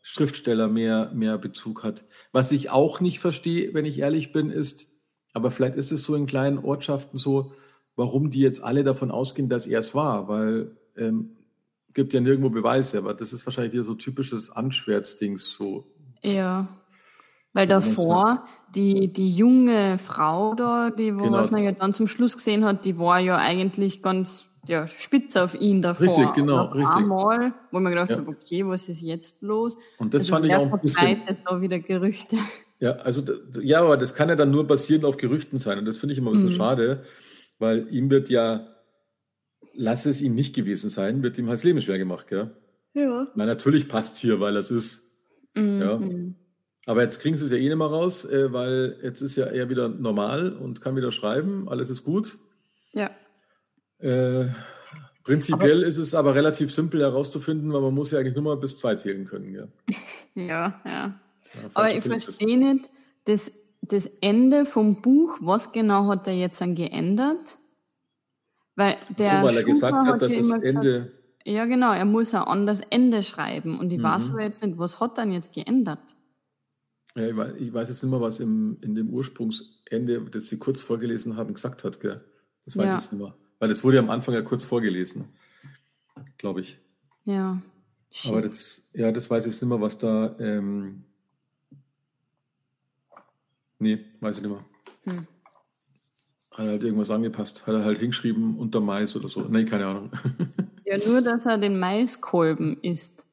Schriftsteller 0.01 0.67
mehr, 0.67 1.11
mehr 1.13 1.37
Bezug 1.37 1.83
hat. 1.83 2.05
Was 2.33 2.51
ich 2.51 2.71
auch 2.71 2.99
nicht 2.99 3.19
verstehe, 3.19 3.73
wenn 3.73 3.85
ich 3.85 3.99
ehrlich 3.99 4.33
bin, 4.33 4.49
ist, 4.49 4.89
aber 5.31 5.49
vielleicht 5.49 5.75
ist 5.75 5.93
es 5.93 6.03
so 6.03 6.13
in 6.15 6.25
kleinen 6.25 6.57
Ortschaften 6.57 7.17
so, 7.17 7.53
warum 7.95 8.29
die 8.29 8.41
jetzt 8.41 8.61
alle 8.61 8.83
davon 8.83 9.11
ausgehen, 9.11 9.47
dass 9.47 9.65
er 9.65 9.79
es 9.79 9.95
war, 9.95 10.27
weil 10.27 10.75
ähm, 10.97 11.37
gibt 11.93 12.13
ja 12.13 12.19
nirgendwo 12.21 12.49
Beweise, 12.49 12.97
aber 12.97 13.13
das 13.13 13.33
ist 13.33 13.45
wahrscheinlich 13.45 13.73
wieder 13.73 13.83
so 13.83 13.93
typisches 13.95 14.51
Anschwärzdings 14.51 15.53
so. 15.53 15.85
Ja. 16.23 16.67
Weil 17.53 17.67
davor, 17.67 18.45
die, 18.73 19.13
die 19.13 19.29
junge 19.29 19.97
Frau 19.99 20.55
da, 20.55 20.89
die, 20.89 21.13
wo 21.19 21.25
Genau. 21.25 21.47
man 21.47 21.63
ja 21.63 21.71
dann 21.71 21.93
zum 21.93 22.07
Schluss 22.07 22.35
gesehen 22.35 22.65
hat, 22.65 22.85
die 22.85 22.97
war 22.97 23.19
ja 23.19 23.37
eigentlich 23.37 24.01
ganz 24.01 24.45
ja, 24.65 24.87
spitz 24.87 25.35
auf 25.35 25.59
ihn 25.59 25.81
davor. 25.81 26.07
Richtig, 26.07 26.33
genau, 26.33 26.65
richtig. 26.67 26.95
Einmal, 26.95 27.53
wo 27.71 27.79
man 27.81 27.91
gedacht 27.91 28.09
Ja. 28.11 28.17
habe, 28.17 28.29
okay, 28.31 28.65
was 28.65 28.87
ist 28.89 29.01
jetzt 29.01 29.41
los? 29.41 29.75
Und 29.99 30.13
das 30.13 30.21
also 30.23 30.35
fand 30.35 30.45
ich 30.45 30.55
auch 30.55 30.71
ein 30.71 30.79
bisschen. 30.79 31.21
da 31.45 31.59
wieder 31.61 31.79
Gerüchte. 31.79 32.37
Ja, 32.79 32.91
also 32.93 33.21
ja, 33.61 33.81
aber 33.81 33.97
das 33.97 34.15
kann 34.15 34.29
ja 34.29 34.35
dann 34.35 34.51
nur 34.51 34.65
basierend 34.65 35.05
auf 35.05 35.17
Gerüchten 35.17 35.59
sein. 35.59 35.77
Und 35.79 35.85
das 35.85 35.97
finde 35.97 36.13
ich 36.13 36.19
immer 36.19 36.31
ein 36.31 36.33
bisschen 36.33 36.49
Mhm. 36.49 36.55
schade, 36.55 37.03
weil 37.59 37.87
ihm 37.93 38.09
wird 38.09 38.29
ja, 38.29 38.67
lass 39.73 40.05
es 40.05 40.21
ihn 40.21 40.35
nicht 40.35 40.55
gewesen 40.55 40.89
sein, 40.89 41.23
wird 41.23 41.37
ihm 41.37 41.47
halt 41.47 41.57
das 41.57 41.63
Leben 41.63 41.81
schwer 41.81 41.97
gemacht, 41.97 42.27
gell? 42.27 42.51
Ja. 42.93 43.27
Na, 43.35 43.45
natürlich 43.45 43.87
passt 43.87 44.17
hier, 44.17 44.39
weil 44.39 44.55
es 44.57 44.71
ist. 44.71 45.11
Ja. 45.55 45.97
Mhm. 45.97 46.35
Aber 46.85 47.01
jetzt 47.01 47.19
kriegen 47.19 47.37
sie 47.37 47.45
es 47.45 47.51
ja 47.51 47.57
eh 47.57 47.67
nicht 47.67 47.77
mehr 47.77 47.87
raus, 47.87 48.25
äh, 48.25 48.51
weil 48.51 48.97
jetzt 49.03 49.21
ist 49.21 49.35
ja 49.35 49.45
er 49.45 49.69
wieder 49.69 49.87
normal 49.87 50.53
und 50.53 50.81
kann 50.81 50.95
wieder 50.95 51.11
schreiben, 51.11 51.69
alles 51.69 51.89
ist 51.89 52.03
gut. 52.03 52.37
Ja. 52.91 53.09
Äh, 53.99 54.47
prinzipiell 55.23 55.83
ist 55.83 55.97
es 55.97 56.13
aber 56.13 56.35
relativ 56.35 56.73
simpel 56.73 57.01
herauszufinden, 57.01 57.71
weil 57.71 57.81
man 57.81 57.93
muss 57.93 58.11
ja 58.11 58.19
eigentlich 58.19 58.35
nur 58.35 58.43
mal 58.43 58.57
bis 58.57 58.77
zwei 58.77 58.95
zählen 58.95 59.25
können, 59.25 59.53
gell? 59.53 59.67
Ja, 60.35 60.81
ja. 60.83 61.19
Ja, 61.53 61.69
Aber 61.75 61.95
ich 61.95 62.03
verstehe 62.03 62.57
nicht, 62.57 62.89
das, 63.25 63.51
das 63.81 64.07
Ende 64.21 64.65
vom 64.65 65.03
Buch, 65.03 65.37
was 65.41 65.71
genau 65.71 66.07
hat 66.07 66.27
er 66.27 66.33
jetzt 66.33 66.59
dann 66.59 66.73
geändert? 66.73 67.59
Weil 68.75 68.97
der 69.17 69.41
so, 69.41 69.47
weil 69.47 69.57
er 69.57 69.63
gesagt 69.63 70.07
hat, 70.07 70.21
dass 70.21 70.31
ja 70.31 70.37
das 70.37 70.45
immer 70.47 70.59
gesagt, 70.59 70.85
Ende. 70.85 71.11
Ja, 71.45 71.65
genau, 71.65 71.91
er 71.93 72.05
muss 72.05 72.33
ein 72.33 72.41
anderes 72.43 72.79
Ende 72.89 73.21
schreiben. 73.21 73.77
Und 73.79 73.91
ich 73.91 73.99
Mhm. 73.99 74.03
weiß 74.03 74.29
aber 74.29 74.41
jetzt 74.43 74.63
nicht, 74.63 74.77
was 74.77 74.99
hat 74.99 75.17
dann 75.17 75.31
jetzt 75.31 75.53
geändert? 75.53 75.99
Ja, 77.15 77.27
ich 77.27 77.35
weiß, 77.37 77.53
ich 77.59 77.73
weiß 77.73 77.89
jetzt 77.89 78.01
nicht 78.01 78.09
mehr, 78.11 78.21
was 78.21 78.39
im, 78.39 78.77
in 78.81 78.95
dem 78.95 79.09
Ursprungsende, 79.09 80.21
das 80.31 80.47
Sie 80.47 80.57
kurz 80.57 80.81
vorgelesen 80.81 81.35
haben, 81.37 81.53
gesagt 81.53 81.83
hat. 81.83 81.99
Gell? 81.99 82.23
Das 82.65 82.75
weiß 82.77 82.85
Ja. 82.85 82.95
ich 82.95 83.01
jetzt 83.01 83.11
nicht 83.13 83.21
mehr. 83.21 83.35
Weil 83.59 83.69
das 83.69 83.83
wurde 83.83 83.97
ja 83.97 84.01
am 84.03 84.09
Anfang 84.09 84.33
ja 84.33 84.41
kurz 84.41 84.63
vorgelesen, 84.63 85.25
glaube 86.37 86.61
ich. 86.61 86.79
Ja. 87.25 87.61
Aber 88.25 88.35
Shit. 88.37 88.45
das, 88.45 88.81
ja, 88.93 89.11
das 89.11 89.29
weiß 89.29 89.45
ich 89.45 89.51
jetzt 89.53 89.61
nicht 89.61 89.69
mehr, 89.69 89.81
was 89.81 89.97
da. 89.97 90.35
Ähm, 90.39 91.03
nee, 93.79 93.99
weiß 94.21 94.37
ich 94.37 94.43
nicht 94.43 94.51
mehr. 94.51 94.65
Hm. 95.05 95.27
Hat 96.53 96.65
er 96.65 96.71
halt 96.71 96.83
irgendwas 96.83 97.09
angepasst. 97.09 97.65
Hat 97.67 97.73
er 97.73 97.83
halt 97.83 97.97
hingeschrieben 97.99 98.57
unter 98.57 98.79
Mais 98.79 99.15
oder 99.15 99.27
so. 99.29 99.41
Nee, 99.41 99.65
keine 99.65 99.87
Ahnung. 99.87 100.11
Ja, 100.85 100.97
nur, 101.07 101.21
dass 101.21 101.45
er 101.45 101.57
den 101.57 101.79
Maiskolben 101.79 102.77
isst. 102.81 103.25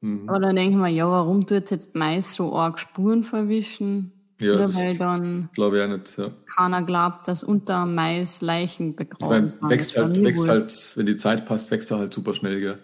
Mhm. 0.00 0.28
Aber 0.30 0.40
dann 0.40 0.56
denke 0.56 0.70
ich 0.70 0.76
mir, 0.80 0.88
ja, 0.88 1.06
warum 1.08 1.46
tut 1.46 1.70
jetzt 1.70 1.94
Mais 1.94 2.34
so 2.34 2.56
arg 2.56 2.78
Spuren 2.78 3.22
verwischen? 3.22 4.12
Ja, 4.40 4.54
Oder 4.54 4.74
weil 4.74 4.96
dann 4.96 5.50
glaube 5.54 5.76
ich 5.78 5.84
auch 5.84 5.88
nicht. 5.88 6.16
Ja. 6.16 6.30
keiner 6.56 6.82
glaubt, 6.82 7.28
dass 7.28 7.44
unter 7.44 7.84
Mais 7.84 8.40
Leichen 8.40 8.90
Ich 8.90 8.96
begraben 8.96 9.50
sind. 9.50 9.68
wächst 9.70 9.96
halt, 9.98 10.24
wächst 10.24 10.48
halt, 10.48 10.92
wenn 10.96 11.06
die 11.06 11.16
Zeit 11.18 11.44
passt, 11.44 11.70
wächst 11.70 11.90
er 11.90 11.98
halt 11.98 12.14
super 12.14 12.32
schnell, 12.32 12.60
gell? 12.60 12.78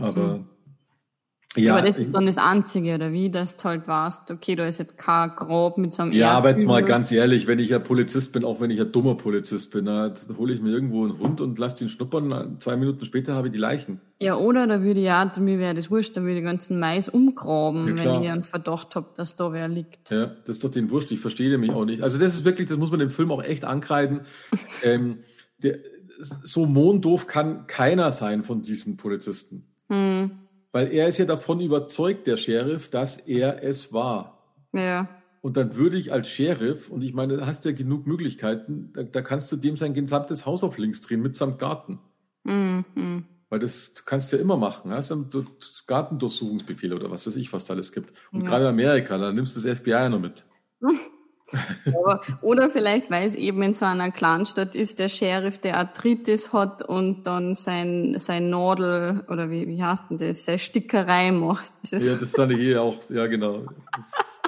Aber 0.00 0.38
Mhm. 0.38 0.46
Ja, 1.58 1.76
aber 1.76 1.88
das 1.88 1.98
ist 1.98 2.14
dann 2.14 2.26
das 2.26 2.38
Einzige, 2.38 2.94
oder 2.94 3.12
wie, 3.12 3.30
dass 3.30 3.56
du 3.56 3.64
halt 3.64 3.86
weißt, 3.86 4.30
okay, 4.30 4.56
da 4.56 4.66
ist 4.66 4.78
jetzt 4.78 4.96
kein 4.96 5.30
Grab 5.36 5.78
mit 5.78 5.92
so 5.92 6.02
einem 6.02 6.12
Ja, 6.12 6.32
aber 6.32 6.50
jetzt 6.50 6.66
mal 6.66 6.82
ganz 6.82 7.12
ehrlich, 7.12 7.46
wenn 7.46 7.58
ich 7.58 7.70
ja 7.70 7.78
Polizist 7.78 8.32
bin, 8.32 8.44
auch 8.44 8.60
wenn 8.60 8.70
ich 8.70 8.80
ein 8.80 8.92
dummer 8.92 9.16
Polizist 9.16 9.72
bin, 9.72 9.86
da 9.86 10.12
hole 10.36 10.52
ich 10.52 10.60
mir 10.60 10.70
irgendwo 10.70 11.04
einen 11.04 11.18
Hund 11.18 11.40
und 11.40 11.58
lasse 11.58 11.78
den 11.78 11.88
schnuppern, 11.88 12.56
zwei 12.60 12.76
Minuten 12.76 13.04
später 13.04 13.34
habe 13.34 13.48
ich 13.48 13.52
die 13.52 13.58
Leichen. 13.58 14.00
Ja, 14.20 14.36
oder 14.36 14.66
da 14.66 14.82
würde 14.82 15.00
ich 15.00 15.06
ja, 15.06 15.30
mir 15.38 15.58
wäre 15.58 15.74
das 15.74 15.90
wurscht, 15.90 16.16
da 16.16 16.22
würde 16.22 16.32
ich 16.32 16.38
den 16.38 16.44
ganzen 16.44 16.80
Mais 16.80 17.08
umgraben, 17.08 17.96
ja, 17.96 18.04
wenn 18.04 18.22
ich 18.22 18.30
einen 18.30 18.42
Verdacht 18.42 18.96
habe, 18.96 19.08
dass 19.16 19.36
da 19.36 19.52
wer 19.52 19.68
liegt. 19.68 20.10
Ja, 20.10 20.26
das 20.26 20.56
ist 20.56 20.64
doch 20.64 20.70
den 20.70 20.90
Wurscht, 20.90 21.12
ich 21.12 21.20
verstehe 21.20 21.50
nämlich 21.50 21.70
auch 21.70 21.84
nicht. 21.84 22.02
Also 22.02 22.18
das 22.18 22.34
ist 22.34 22.44
wirklich, 22.44 22.68
das 22.68 22.78
muss 22.78 22.90
man 22.90 23.00
dem 23.00 23.10
Film 23.10 23.30
auch 23.30 23.42
echt 23.42 23.64
ankreiden. 23.64 24.22
ähm, 24.82 25.18
der, 25.62 25.78
so 26.18 26.66
mondoof 26.66 27.26
kann 27.26 27.66
keiner 27.66 28.12
sein 28.12 28.42
von 28.42 28.62
diesen 28.62 28.96
Polizisten. 28.96 29.64
Hm. 29.88 30.30
Weil 30.72 30.92
er 30.92 31.08
ist 31.08 31.18
ja 31.18 31.24
davon 31.24 31.60
überzeugt, 31.60 32.26
der 32.26 32.36
Sheriff, 32.36 32.90
dass 32.90 33.16
er 33.16 33.62
es 33.62 33.92
war. 33.92 34.56
Ja. 34.72 35.08
Und 35.40 35.56
dann 35.56 35.76
würde 35.76 35.96
ich 35.96 36.12
als 36.12 36.28
Sheriff, 36.28 36.90
und 36.90 37.02
ich 37.02 37.14
meine, 37.14 37.36
da 37.36 37.46
hast 37.46 37.64
ja 37.64 37.72
genug 37.72 38.06
Möglichkeiten, 38.06 38.92
da, 38.92 39.02
da, 39.02 39.22
kannst 39.22 39.50
du 39.52 39.56
dem 39.56 39.76
sein 39.76 39.94
gesamtes 39.94 40.46
Haus 40.46 40.64
auf 40.64 40.78
links 40.78 41.00
drehen, 41.00 41.22
mitsamt 41.22 41.58
Garten. 41.58 42.00
Mhm. 42.44 43.24
Weil 43.48 43.60
das 43.60 43.94
du 43.94 44.02
kannst 44.04 44.30
du 44.30 44.36
ja 44.36 44.42
immer 44.42 44.58
machen. 44.58 44.90
Hast 44.90 45.10
du 45.10 45.46
Gartendurchsuchungsbefehle 45.86 46.94
oder 46.94 47.10
was 47.10 47.26
weiß 47.26 47.36
ich, 47.36 47.52
was 47.52 47.64
da 47.64 47.74
alles 47.74 47.92
gibt. 47.92 48.12
Und 48.30 48.42
ja. 48.42 48.48
gerade 48.48 48.64
in 48.64 48.70
Amerika, 48.70 49.16
da 49.16 49.32
nimmst 49.32 49.56
du 49.56 49.60
das 49.60 49.78
FBI 49.78 49.90
ja 49.90 50.08
noch 50.08 50.20
mit. 50.20 50.44
Aber, 51.86 52.20
oder 52.42 52.70
vielleicht, 52.70 53.10
weil 53.10 53.26
es 53.26 53.34
eben 53.34 53.62
in 53.62 53.72
so 53.72 53.84
einer 53.84 54.10
Clanstadt 54.10 54.74
ist, 54.74 54.98
der 54.98 55.08
Sheriff, 55.08 55.58
der 55.58 55.76
Arthritis 55.78 56.52
hat 56.52 56.82
und 56.82 57.26
dann 57.26 57.54
sein, 57.54 58.16
sein 58.18 58.50
Nadel, 58.50 59.24
oder 59.28 59.50
wie, 59.50 59.66
wie 59.66 59.82
heißt 59.82 60.04
denn 60.10 60.18
das, 60.18 60.44
seine 60.44 60.58
Stickerei 60.58 61.32
macht. 61.32 61.72
Das 61.90 62.06
ja, 62.06 62.14
das 62.14 62.30
fand 62.32 62.52
ich 62.52 62.58
eh 62.58 62.76
auch, 62.76 62.98
ja 63.10 63.26
genau. 63.26 63.66
Das, 63.96 64.40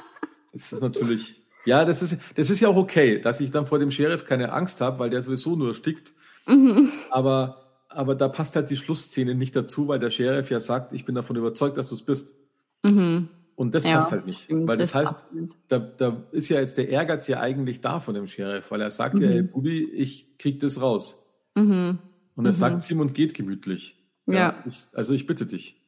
das 0.52 0.72
ist 0.72 0.82
natürlich, 0.82 1.42
ja, 1.64 1.84
das 1.84 2.02
ist, 2.02 2.18
das 2.34 2.50
ist 2.50 2.60
ja 2.60 2.68
auch 2.68 2.76
okay, 2.76 3.18
dass 3.18 3.40
ich 3.40 3.50
dann 3.50 3.66
vor 3.66 3.78
dem 3.78 3.90
Sheriff 3.90 4.24
keine 4.24 4.52
Angst 4.52 4.80
habe, 4.80 4.98
weil 4.98 5.10
der 5.10 5.22
sowieso 5.22 5.56
nur 5.56 5.74
stickt. 5.74 6.12
Mhm. 6.46 6.90
Aber, 7.10 7.62
aber 7.88 8.14
da 8.14 8.28
passt 8.28 8.56
halt 8.56 8.68
die 8.70 8.76
Schlussszene 8.76 9.34
nicht 9.34 9.56
dazu, 9.56 9.88
weil 9.88 9.98
der 9.98 10.10
Sheriff 10.10 10.50
ja 10.50 10.60
sagt, 10.60 10.92
ich 10.92 11.04
bin 11.04 11.14
davon 11.14 11.36
überzeugt, 11.36 11.76
dass 11.76 11.88
du 11.88 11.94
es 11.94 12.02
bist. 12.02 12.34
Mhm. 12.82 13.28
Und 13.61 13.75
das 13.75 13.85
ja, 13.85 13.96
passt 13.96 14.12
halt 14.12 14.25
nicht. 14.25 14.49
Weil 14.49 14.79
das, 14.79 14.92
das 14.92 14.94
heißt, 14.94 15.27
da, 15.68 15.79
da 15.81 16.25
ist 16.33 16.49
ja 16.49 16.61
jetzt 16.61 16.79
der 16.79 16.88
Ehrgeiz 16.88 17.29
ja 17.29 17.40
eigentlich 17.40 17.83
da 17.83 18.01
von 18.01 18.14
dem 18.14 18.27
Sheriff, 18.27 18.70
weil 18.70 18.81
er 18.81 18.90
sagt 18.90 19.16
mhm. 19.16 19.23
ja, 19.23 19.29
hey 19.29 19.42
Bubi, 19.42 19.85
ich 19.85 20.38
krieg 20.38 20.61
das 20.61 20.81
raus. 20.81 21.23
Mhm. 21.55 21.99
Und 22.37 22.46
er 22.46 22.53
mhm. 22.53 22.57
sagt 22.57 22.79
es 22.79 22.90
ihm 22.90 23.01
und 23.01 23.12
geht 23.12 23.35
gemütlich. 23.35 24.03
Ja. 24.25 24.35
ja 24.35 24.64
ich, 24.66 24.87
also 24.94 25.12
ich 25.12 25.27
bitte 25.27 25.44
dich. 25.44 25.79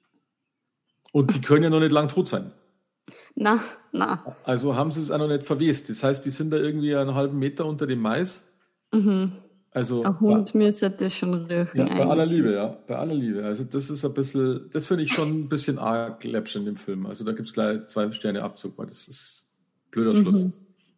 Und 1.12 1.34
die 1.34 1.40
können 1.40 1.64
ja 1.64 1.70
noch 1.70 1.80
nicht 1.80 1.92
lang 1.92 2.08
tot 2.08 2.28
sein. 2.28 2.52
Na, 3.36 3.58
na. 3.90 4.36
Also 4.44 4.76
haben 4.76 4.90
sie 4.90 5.00
es 5.00 5.10
auch 5.10 5.16
noch 5.16 5.28
nicht 5.28 5.44
verwest. 5.44 5.88
Das 5.88 6.02
heißt, 6.02 6.26
die 6.26 6.30
sind 6.30 6.50
da 6.50 6.58
irgendwie 6.58 6.94
einen 6.94 7.14
halben 7.14 7.38
Meter 7.38 7.64
unter 7.64 7.86
dem 7.86 8.00
Mais. 8.00 8.44
Mhm. 8.92 9.32
Also, 9.74 10.02
ein 10.02 10.20
Hund 10.20 10.54
müsste 10.54 10.90
das 10.90 11.16
schon 11.16 11.32
riechen. 11.46 11.78
Ja, 11.78 11.86
bei 11.86 12.06
aller 12.06 12.26
Liebe, 12.26 12.52
ja. 12.52 12.76
Bei 12.86 12.96
aller 12.96 13.14
Liebe. 13.14 13.42
Also 13.42 13.64
das 13.64 13.88
ist 13.88 14.04
ein 14.04 14.12
bisschen, 14.12 14.68
das 14.70 14.86
finde 14.86 15.04
ich 15.04 15.12
schon 15.12 15.28
ein 15.28 15.48
bisschen 15.48 15.78
arg 15.78 16.22
läppchen 16.24 16.66
im 16.66 16.76
Film. 16.76 17.06
Also 17.06 17.24
da 17.24 17.32
gibt 17.32 17.48
es 17.48 17.54
gleich 17.54 17.86
zwei 17.86 18.12
Sterne 18.12 18.42
Abzug, 18.42 18.76
weil 18.76 18.86
das 18.86 19.08
ist 19.08 19.46
blöder 19.90 20.14
Schluss. 20.14 20.44
Mhm. 20.44 20.52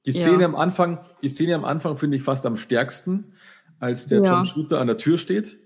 Die 0.07 0.13
Szene 0.13 0.41
ja. 0.41 0.47
am 0.47 0.57
Anfang, 0.57 0.99
die 1.23 1.29
Szene 1.29 1.55
am 1.55 1.65
Anfang 1.65 1.97
finde 1.97 2.17
ich 2.17 2.25
fast 2.25 2.45
am 2.47 2.57
stärksten, 2.57 3.33
als 3.79 4.07
der 4.07 4.23
ja. 4.25 4.35
John 4.35 4.45
Shooter 4.45 4.81
an 4.81 4.89
der 4.89 4.99
Tür 4.99 5.19
steht. 5.19 5.57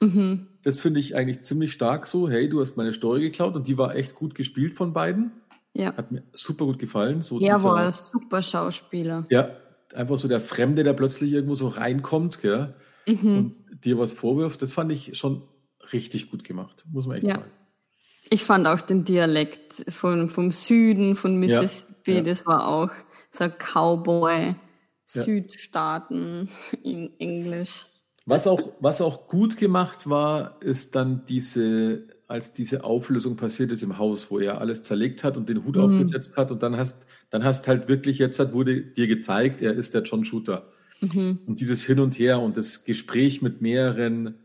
Mhm. 0.00 0.46
Das 0.62 0.80
finde 0.80 1.00
ich 1.00 1.14
eigentlich 1.14 1.42
ziemlich 1.42 1.74
stark 1.74 2.06
so. 2.06 2.30
Hey, 2.30 2.48
du 2.48 2.62
hast 2.62 2.78
meine 2.78 2.94
Story 2.94 3.20
geklaut 3.20 3.56
und 3.56 3.68
die 3.68 3.76
war 3.76 3.94
echt 3.94 4.14
gut 4.14 4.34
gespielt 4.34 4.74
von 4.74 4.94
beiden. 4.94 5.32
Ja. 5.74 5.94
Hat 5.94 6.10
mir 6.10 6.22
super 6.32 6.64
gut 6.64 6.78
gefallen. 6.78 7.20
So 7.20 7.38
ja, 7.40 7.62
war 7.62 7.92
super 7.92 8.40
Schauspieler. 8.40 9.26
Ja, 9.28 9.50
einfach 9.94 10.18
so 10.18 10.28
der 10.28 10.40
Fremde, 10.40 10.84
der 10.84 10.92
plötzlich 10.92 11.32
irgendwo 11.32 11.54
so 11.54 11.68
reinkommt 11.68 12.40
gell, 12.40 12.74
mhm. 13.06 13.38
und 13.38 13.84
dir 13.84 13.98
was 13.98 14.12
vorwirft, 14.12 14.62
das 14.62 14.72
fand 14.72 14.92
ich 14.92 15.16
schon 15.16 15.42
richtig 15.92 16.30
gut 16.30 16.44
gemacht, 16.44 16.84
muss 16.90 17.06
man 17.06 17.16
echt 17.16 17.28
ja. 17.28 17.34
sagen. 17.36 17.50
Ich 18.30 18.44
fand 18.44 18.66
auch 18.66 18.80
den 18.80 19.04
Dialekt 19.04 19.86
von, 19.88 20.28
vom 20.28 20.52
Süden, 20.52 21.16
von 21.16 21.36
Mississippi, 21.36 22.12
ja, 22.12 22.16
ja. 22.18 22.22
das 22.22 22.44
war 22.46 22.68
auch 22.68 22.90
so 23.30 23.48
Cowboy, 23.48 24.54
Südstaaten 25.04 26.50
in 26.82 27.18
Englisch. 27.18 27.86
Was 28.26 28.46
auch, 28.46 28.74
was 28.80 29.00
auch 29.00 29.26
gut 29.26 29.56
gemacht 29.56 30.10
war, 30.10 30.60
ist 30.60 30.94
dann 30.94 31.24
diese 31.24 32.08
als 32.28 32.52
diese 32.52 32.84
Auflösung 32.84 33.36
passiert 33.36 33.72
ist 33.72 33.82
im 33.82 33.98
Haus, 33.98 34.30
wo 34.30 34.38
er 34.38 34.60
alles 34.60 34.82
zerlegt 34.82 35.24
hat 35.24 35.38
und 35.38 35.48
den 35.48 35.64
Hut 35.64 35.76
mhm. 35.76 35.82
aufgesetzt 35.82 36.36
hat 36.36 36.52
und 36.52 36.62
dann 36.62 36.76
hast, 36.76 37.06
dann 37.30 37.42
hast 37.42 37.66
halt 37.66 37.88
wirklich 37.88 38.18
jetzt 38.18 38.38
hat, 38.38 38.52
wurde 38.52 38.82
dir 38.82 39.08
gezeigt, 39.08 39.62
er 39.62 39.72
ist 39.72 39.94
der 39.94 40.02
John 40.02 40.24
Shooter. 40.24 40.70
Mhm. 41.00 41.38
Und 41.46 41.58
dieses 41.60 41.84
Hin 41.84 42.00
und 42.00 42.18
Her 42.18 42.40
und 42.40 42.58
das 42.58 42.84
Gespräch 42.84 43.40
mit 43.40 43.62
mehreren, 43.62 44.36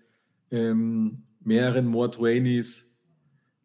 ähm, 0.50 1.24
mehreren 1.41 1.86
Mordwainies, 1.86 2.86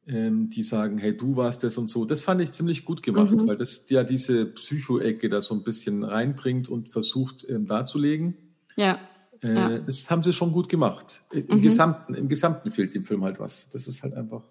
ähm, 0.08 0.50
die 0.50 0.64
sagen, 0.64 0.98
hey, 0.98 1.16
du 1.16 1.36
warst 1.36 1.62
das 1.62 1.78
und 1.78 1.86
so, 1.86 2.04
das 2.04 2.20
fand 2.20 2.40
ich 2.40 2.50
ziemlich 2.50 2.84
gut 2.84 3.04
gemacht, 3.04 3.36
mhm. 3.36 3.46
weil 3.46 3.56
das 3.56 3.88
ja 3.88 4.02
diese 4.02 4.46
Psycho-Ecke 4.46 5.28
da 5.28 5.40
so 5.40 5.54
ein 5.54 5.62
bisschen 5.62 6.02
reinbringt 6.02 6.68
und 6.68 6.88
versucht 6.88 7.46
ähm, 7.48 7.66
darzulegen. 7.66 8.34
Ja. 8.74 8.98
Äh, 9.42 9.54
ja. 9.54 9.78
Das 9.78 10.10
haben 10.10 10.22
sie 10.22 10.32
schon 10.32 10.52
gut 10.52 10.68
gemacht. 10.68 11.22
Im, 11.32 11.58
mhm. 11.58 11.62
Gesamten, 11.62 12.14
Im 12.14 12.28
Gesamten 12.28 12.70
fehlt 12.70 12.94
dem 12.94 13.04
Film 13.04 13.24
halt 13.24 13.38
was. 13.38 13.70
Das 13.70 13.86
ist 13.86 14.02
halt 14.02 14.14
einfach. 14.14 14.42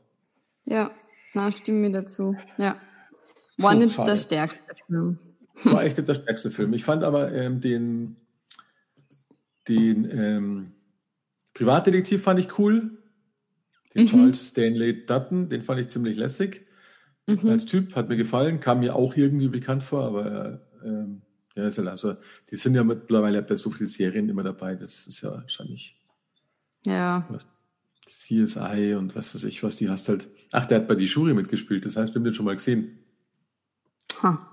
Ja, 0.64 0.92
na, 1.34 1.52
stimme 1.52 1.90
mir 1.90 2.02
dazu. 2.02 2.36
Ja. 2.58 2.78
War 3.58 3.74
Puh, 3.74 3.80
nicht 3.80 3.96
schade. 3.96 4.12
der 4.12 4.18
stärkste 4.18 4.76
Film. 4.86 5.20
War 5.64 5.84
echt 5.84 5.98
nicht 5.98 6.08
der 6.08 6.16
stärkste 6.16 6.52
Film. 6.52 6.74
Ich 6.74 6.84
fand 6.84 7.04
aber 7.04 7.32
ähm, 7.32 7.62
den, 7.62 8.18
den 9.68 10.10
ähm, 10.12 10.72
Privatdetektiv 11.54 12.22
fand 12.22 12.40
ich 12.40 12.60
cool. 12.60 12.92
Den 13.96 14.04
mhm. 14.04 14.08
Charles 14.08 14.50
Stanley 14.50 15.06
Dutton, 15.06 15.50
den 15.50 15.64
fand 15.64 15.80
ich 15.80 15.88
ziemlich 15.88 16.18
lässig. 16.18 16.68
Mhm. 17.26 17.50
Als 17.50 17.66
Typ, 17.66 17.96
hat 17.96 18.10
mir 18.10 18.18
gefallen, 18.18 18.60
kam 18.60 18.80
mir 18.80 18.96
auch 18.96 19.16
irgendwie 19.16 19.50
bekannt 19.50 19.84
vor, 19.84 20.04
aber 20.04 20.60
ähm, 20.84 21.24
ja, 21.58 21.84
also 21.90 22.16
die 22.50 22.56
sind 22.56 22.76
ja 22.76 22.84
mittlerweile 22.84 23.42
bei 23.42 23.56
so 23.56 23.70
vielen 23.70 23.90
Serien 23.90 24.30
immer 24.30 24.44
dabei. 24.44 24.76
Das 24.76 25.08
ist 25.08 25.22
ja 25.22 25.32
wahrscheinlich. 25.32 26.00
Ja. 26.86 27.26
Was, 27.30 27.48
CSI 28.06 28.96
und 28.98 29.16
was 29.16 29.36
weiß 29.36 29.44
ich, 29.46 29.64
was 29.64 29.76
die 29.76 29.90
hast 29.90 30.10
halt. 30.10 30.30
Ach, 30.52 30.66
der 30.66 30.80
hat 30.80 30.88
bei 30.88 30.96
die 30.96 31.06
Jury 31.06 31.34
mitgespielt. 31.34 31.86
Das 31.86 31.98
heißt, 31.98 32.14
wir 32.14 32.20
haben 32.20 32.26
den 32.26 32.34
schon 32.34 32.46
mal 32.46 32.56
gesehen. 32.56 33.00
Ha. 34.22 34.48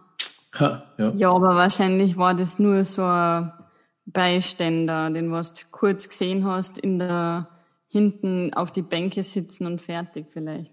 Ha, 0.59 0.95
ja. 0.99 1.13
ja, 1.17 1.33
aber 1.33 1.57
wahrscheinlich 1.57 2.17
war 2.17 2.35
das 2.35 2.59
nur 2.59 2.85
so 2.85 3.03
ein 3.05 3.53
Beiständer, 4.07 5.11
den 5.11 5.33
was 5.33 5.53
du 5.53 5.63
kurz 5.71 6.09
gesehen 6.09 6.45
hast, 6.45 6.79
in 6.79 6.99
der 6.99 7.49
hinten 7.89 8.53
auf 8.55 8.71
die 8.71 8.83
Bänke 8.83 9.23
sitzen 9.23 9.67
und 9.67 9.81
fertig 9.81 10.27
vielleicht. 10.31 10.73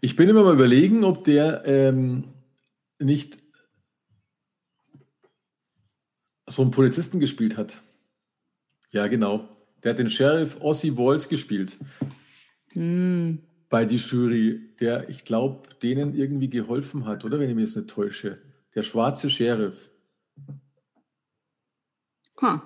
Ich 0.00 0.16
bin 0.16 0.28
immer 0.28 0.44
mal 0.44 0.54
überlegen, 0.54 1.04
ob 1.04 1.24
der 1.24 1.66
ähm, 1.66 2.24
nicht 2.98 3.38
so 6.54 6.62
einen 6.62 6.70
Polizisten 6.70 7.20
gespielt 7.20 7.56
hat. 7.56 7.82
Ja, 8.90 9.06
genau. 9.08 9.48
Der 9.82 9.90
hat 9.90 9.98
den 9.98 10.08
Sheriff 10.08 10.56
Ossie 10.60 10.96
Walls 10.96 11.28
gespielt. 11.28 11.76
Mm. 12.74 13.34
Bei 13.68 13.84
die 13.84 13.96
Jury, 13.96 14.74
der, 14.78 15.08
ich 15.08 15.24
glaube, 15.24 15.62
denen 15.82 16.14
irgendwie 16.14 16.48
geholfen 16.48 17.06
hat, 17.06 17.24
oder 17.24 17.40
wenn 17.40 17.48
ich 17.48 17.56
mich 17.56 17.64
jetzt 17.64 17.76
nicht 17.76 17.90
täusche. 17.90 18.38
Der 18.74 18.82
schwarze 18.82 19.28
Sheriff. 19.30 19.90
Huh. 22.40 22.60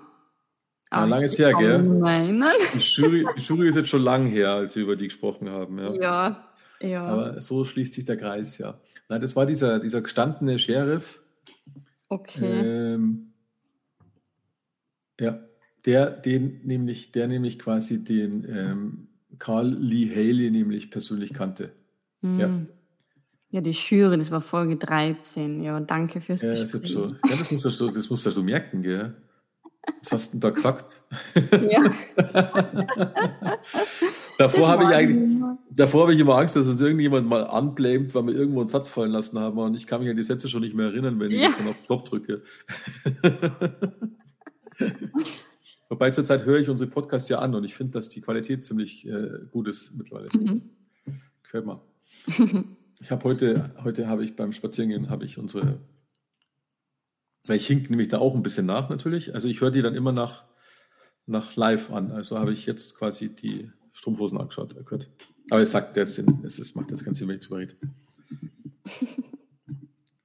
Ja, 0.90 1.04
langes 1.04 1.38
her, 1.38 1.52
gell? 1.54 1.82
Die 1.82 2.78
Jury, 2.78 3.26
die 3.36 3.42
Jury 3.42 3.68
ist 3.68 3.76
jetzt 3.76 3.88
schon 3.88 4.02
lang 4.02 4.26
her, 4.26 4.52
als 4.52 4.74
wir 4.74 4.82
über 4.82 4.96
die 4.96 5.08
gesprochen 5.08 5.50
haben. 5.50 5.78
Ja. 5.78 5.94
ja, 5.94 6.48
ja. 6.80 7.04
Aber 7.04 7.40
so 7.40 7.64
schließt 7.64 7.94
sich 7.94 8.04
der 8.04 8.16
Kreis, 8.16 8.58
ja. 8.58 8.80
Nein, 9.08 9.20
das 9.20 9.36
war 9.36 9.46
dieser, 9.46 9.80
dieser 9.80 10.02
gestandene 10.02 10.58
Sheriff. 10.58 11.22
Okay. 12.08 12.94
Ähm, 12.94 13.27
ja, 15.20 15.40
der, 15.84 16.10
den 16.10 16.60
nämlich, 16.64 17.12
der 17.12 17.28
nämlich 17.28 17.58
quasi 17.58 18.04
den 18.04 18.46
ähm, 18.48 19.08
Carl 19.38 19.68
Lee 19.68 20.10
Haley 20.10 20.50
nämlich 20.50 20.90
persönlich 20.90 21.32
kannte. 21.32 21.72
Mhm. 22.22 22.40
Ja. 22.40 22.50
Ja, 23.50 23.62
die 23.62 23.70
Jury, 23.70 24.18
das 24.18 24.30
war 24.30 24.42
Folge 24.42 24.76
13. 24.76 25.62
Ja, 25.62 25.80
danke 25.80 26.20
fürs 26.20 26.42
ja, 26.42 26.50
Gespräch. 26.50 26.92
So. 26.92 27.14
Ja, 27.26 27.36
das 27.38 27.50
musst 27.50 27.80
du, 27.80 27.90
das 27.90 28.10
musst 28.10 28.26
du 28.26 28.42
merken, 28.42 28.82
gell? 28.82 29.14
Was 30.02 30.12
hast 30.12 30.28
du 30.28 30.32
denn 30.32 30.40
da 30.40 30.50
gesagt? 30.50 31.02
Ja. 31.70 31.82
davor 34.38 34.68
habe 34.68 34.84
ich 34.84 34.90
eigentlich, 34.90 35.42
davor 35.70 36.02
habe 36.02 36.12
ich 36.12 36.20
immer 36.20 36.36
Angst, 36.36 36.56
dass 36.56 36.66
uns 36.66 36.78
irgendjemand 36.78 37.26
mal 37.26 37.46
anblämt, 37.46 38.14
weil 38.14 38.26
wir 38.26 38.34
irgendwo 38.34 38.60
einen 38.60 38.68
Satz 38.68 38.90
fallen 38.90 39.12
lassen 39.12 39.38
haben 39.38 39.56
und 39.56 39.74
ich 39.74 39.86
kann 39.86 40.02
mich 40.02 40.10
an 40.10 40.16
die 40.16 40.22
Sätze 40.22 40.48
schon 40.48 40.60
nicht 40.60 40.74
mehr 40.74 40.86
erinnern, 40.86 41.18
wenn 41.18 41.30
ja. 41.30 41.48
ich 41.48 41.54
dann 41.54 41.68
auf 41.68 41.76
Stopp 41.84 42.04
drücke. 42.04 42.42
Wobei 45.88 46.10
zurzeit 46.10 46.44
höre 46.44 46.58
ich 46.58 46.68
unsere 46.68 46.90
Podcasts 46.90 47.28
ja 47.28 47.38
an 47.38 47.54
und 47.54 47.64
ich 47.64 47.74
finde, 47.74 47.92
dass 47.92 48.08
die 48.08 48.20
Qualität 48.20 48.64
ziemlich 48.64 49.06
äh, 49.06 49.46
gut 49.50 49.68
ist 49.68 49.94
mittlerweile. 49.96 50.28
Mhm. 50.32 50.62
Gefällt 51.42 51.66
mir. 51.66 51.80
ich 53.00 53.10
habe 53.10 53.24
heute, 53.24 53.74
heute 53.82 54.06
habe 54.08 54.24
ich 54.24 54.36
beim 54.36 54.52
Spazierengehen, 54.52 55.08
habe 55.08 55.24
ich 55.24 55.38
unsere, 55.38 55.80
weil 57.46 57.56
ich 57.56 57.66
hink 57.66 57.88
nämlich 57.88 58.08
da 58.08 58.18
auch 58.18 58.34
ein 58.34 58.42
bisschen 58.42 58.66
nach 58.66 58.90
natürlich. 58.90 59.34
Also 59.34 59.48
ich 59.48 59.60
höre 59.60 59.70
die 59.70 59.82
dann 59.82 59.94
immer 59.94 60.12
nach, 60.12 60.44
nach 61.26 61.56
live 61.56 61.90
an. 61.90 62.10
Also 62.12 62.38
habe 62.38 62.52
ich 62.52 62.66
jetzt 62.66 62.98
quasi 62.98 63.30
die 63.30 63.70
Strumpfhosen 63.94 64.38
angeschaut. 64.38 64.76
Oh 64.78 64.84
Gott. 64.84 65.08
Aber 65.50 65.62
es 65.62 65.70
sagt 65.70 65.96
jetzt, 65.96 66.22
es 66.42 66.58
ist, 66.58 66.76
macht 66.76 66.90
jetzt 66.90 67.04
keinen 67.04 67.14
Sinn, 67.14 67.28
wenn 67.28 67.36
ich 67.36 67.46
drüber 67.46 67.60
rede. 67.60 67.74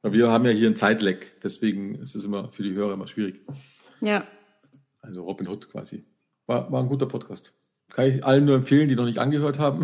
Aber 0.01 0.13
wir 0.13 0.29
haben 0.29 0.43
ja 0.43 0.51
hier 0.51 0.69
ein 0.69 0.75
Zeitleck, 0.75 1.39
deswegen 1.41 1.95
ist 1.95 2.13
es 2.13 2.25
immer 2.25 2.51
für 2.51 2.63
die 2.63 2.73
Hörer 2.73 2.95
immer 2.95 3.07
schwierig. 3.07 3.39
Ja. 4.01 4.27
Also 5.03 5.23
Robin 5.23 5.47
Hood 5.47 5.69
quasi. 5.69 6.05
War, 6.47 6.71
war 6.71 6.81
ein 6.81 6.87
guter 6.87 7.05
Podcast. 7.05 7.55
Kann 7.89 8.07
ich 8.07 8.25
allen 8.25 8.45
nur 8.45 8.55
empfehlen, 8.55 8.87
die 8.87 8.95
noch 8.95 9.03
nicht 9.05 9.19
angehört 9.19 9.59
haben. 9.59 9.83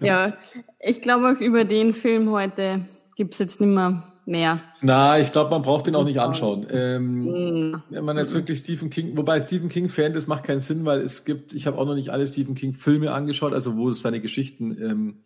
ja, 0.00 0.32
ich 0.80 1.02
glaube 1.02 1.28
auch 1.28 1.40
über 1.40 1.64
den 1.64 1.92
Film 1.92 2.30
heute 2.30 2.80
gibt 3.16 3.34
es 3.34 3.38
jetzt 3.38 3.60
nicht 3.60 3.68
mehr 3.68 4.02
mehr. 4.28 4.60
Na, 4.80 5.18
ich 5.18 5.32
glaube, 5.32 5.50
man 5.50 5.62
braucht 5.62 5.86
den 5.86 5.94
auch 5.94 6.04
nicht 6.04 6.20
anschauen. 6.20 6.66
Ähm, 6.70 7.24
mhm. 7.24 7.82
Wenn 7.90 8.04
man 8.04 8.16
jetzt 8.16 8.34
wirklich 8.34 8.60
Stephen 8.60 8.90
King, 8.90 9.16
wobei 9.16 9.40
Stephen 9.40 9.68
King 9.68 9.88
Fan, 9.88 10.12
das 10.12 10.26
macht 10.26 10.44
keinen 10.44 10.60
Sinn, 10.60 10.84
weil 10.84 11.00
es 11.00 11.24
gibt, 11.24 11.52
ich 11.52 11.66
habe 11.66 11.78
auch 11.78 11.86
noch 11.86 11.94
nicht 11.94 12.10
alle 12.10 12.26
Stephen 12.26 12.54
King 12.54 12.74
Filme 12.74 13.12
angeschaut, 13.12 13.52
also 13.52 13.76
wo 13.76 13.92
seine 13.92 14.20
Geschichten 14.20 14.76
ähm, 14.80 15.16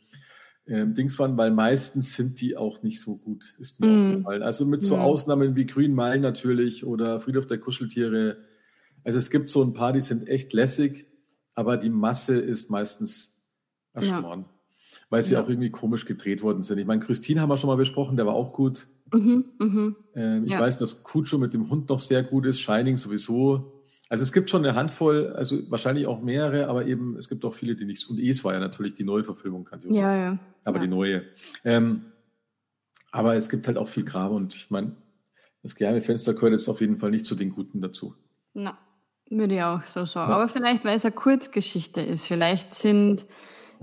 ähm, 0.66 0.94
Dings 0.94 1.18
waren, 1.18 1.36
weil 1.36 1.50
meistens 1.50 2.14
sind 2.14 2.40
die 2.40 2.56
auch 2.56 2.82
nicht 2.82 3.00
so 3.00 3.16
gut, 3.16 3.54
ist 3.58 3.80
mir 3.80 3.88
mm. 3.88 4.10
aufgefallen. 4.10 4.42
Also 4.42 4.64
mit 4.64 4.82
so 4.84 4.96
mm. 4.96 5.00
Ausnahmen 5.00 5.56
wie 5.56 5.66
Green 5.66 5.94
Mile 5.94 6.20
natürlich 6.20 6.84
oder 6.84 7.18
Friedhof 7.20 7.46
der 7.46 7.58
Kuscheltiere. 7.58 8.38
Also 9.04 9.18
es 9.18 9.30
gibt 9.30 9.50
so 9.50 9.62
ein 9.62 9.72
paar, 9.72 9.92
die 9.92 10.00
sind 10.00 10.28
echt 10.28 10.52
lässig, 10.52 11.06
aber 11.54 11.76
die 11.76 11.90
Masse 11.90 12.36
ist 12.38 12.70
meistens 12.70 13.40
erschmoren. 13.92 14.40
Ja. 14.40 14.46
Weil 15.10 15.24
sie 15.24 15.34
ja. 15.34 15.42
auch 15.42 15.48
irgendwie 15.48 15.70
komisch 15.70 16.04
gedreht 16.04 16.42
worden 16.42 16.62
sind. 16.62 16.78
Ich 16.78 16.86
meine, 16.86 17.00
Christine 17.02 17.40
haben 17.40 17.48
wir 17.48 17.56
schon 17.56 17.68
mal 17.68 17.76
besprochen, 17.76 18.16
der 18.16 18.26
war 18.26 18.34
auch 18.34 18.52
gut. 18.52 18.86
Mhm, 19.12 19.44
mh. 19.58 19.94
ähm, 20.14 20.44
ich 20.44 20.52
ja. 20.52 20.60
weiß, 20.60 20.78
dass 20.78 21.02
Kutscho 21.02 21.38
mit 21.38 21.52
dem 21.52 21.68
Hund 21.68 21.88
noch 21.88 22.00
sehr 22.00 22.22
gut 22.22 22.46
ist, 22.46 22.60
Shining 22.60 22.96
sowieso. 22.96 23.82
Also 24.08 24.22
es 24.22 24.32
gibt 24.32 24.50
schon 24.50 24.64
eine 24.64 24.74
Handvoll, 24.74 25.28
also 25.28 25.58
wahrscheinlich 25.70 26.06
auch 26.06 26.20
mehrere, 26.22 26.68
aber 26.68 26.86
eben 26.86 27.16
es 27.16 27.28
gibt 27.28 27.44
auch 27.44 27.54
viele, 27.54 27.74
die 27.74 27.86
nicht 27.86 28.00
so. 28.00 28.12
Und 28.12 28.20
Es 28.20 28.44
war 28.44 28.52
ja 28.52 28.60
natürlich 28.60 28.94
die 28.94 29.04
Neuverfilmung, 29.04 29.64
kann 29.64 29.80
ich 29.80 29.86
auch 29.86 29.94
ja, 29.94 30.00
sagen. 30.00 30.22
Ja, 30.22 30.51
aber 30.64 30.78
ja. 30.78 30.84
die 30.84 30.88
neue. 30.88 31.24
Ähm, 31.64 32.12
aber 33.10 33.34
es 33.34 33.48
gibt 33.48 33.66
halt 33.66 33.78
auch 33.78 33.88
viel 33.88 34.04
Grabe 34.04 34.34
und 34.34 34.54
ich 34.54 34.70
meine, 34.70 34.96
das 35.62 35.74
geheime 35.74 36.00
Fenster 36.00 36.34
gehört 36.34 36.52
jetzt 36.52 36.68
auf 36.68 36.80
jeden 36.80 36.98
Fall 36.98 37.10
nicht 37.10 37.26
zu 37.26 37.34
den 37.34 37.50
Guten 37.50 37.80
dazu. 37.80 38.14
Na, 38.54 38.78
würde 39.30 39.54
ich 39.54 39.62
auch 39.62 39.84
so 39.84 40.06
sagen. 40.06 40.30
Ja. 40.30 40.36
Aber 40.36 40.48
vielleicht, 40.48 40.84
weil 40.84 40.96
es 40.96 41.04
eine 41.04 41.14
Kurzgeschichte 41.14 42.00
ist. 42.00 42.26
Vielleicht 42.26 42.74
sind 42.74 43.26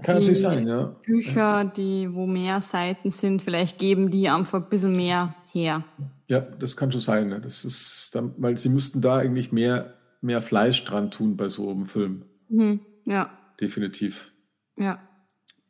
kann 0.02 0.22
die 0.22 0.34
sein, 0.34 0.66
ja. 0.66 0.96
Bücher, 1.06 1.66
die, 1.66 2.14
wo 2.14 2.26
mehr 2.26 2.62
Seiten 2.62 3.12
sind, 3.12 3.42
vielleicht 3.42 3.80
geben 3.80 4.10
die 4.10 4.30
einfach 4.30 4.64
ein 4.64 4.70
bisschen 4.70 4.96
mehr 4.96 5.36
her. 5.52 5.84
Ja, 6.28 6.40
das 6.40 6.78
kann 6.78 6.92
schon 6.92 7.02
sein. 7.02 7.28
Ne? 7.28 7.42
Das 7.42 7.66
ist, 7.66 8.12
dann, 8.14 8.34
weil 8.38 8.58
sie 8.58 8.70
müssten 8.70 9.02
da 9.02 9.18
eigentlich 9.18 9.52
mehr 9.52 10.00
mehr 10.22 10.42
Fleisch 10.42 10.84
dran 10.86 11.12
tun 11.12 11.38
bei 11.38 11.48
so 11.48 11.70
einem 11.70 11.86
Film. 11.86 12.26
Mhm. 12.50 12.82
Ja. 13.06 13.38
Definitiv. 13.60 14.32
Ja. 14.78 15.02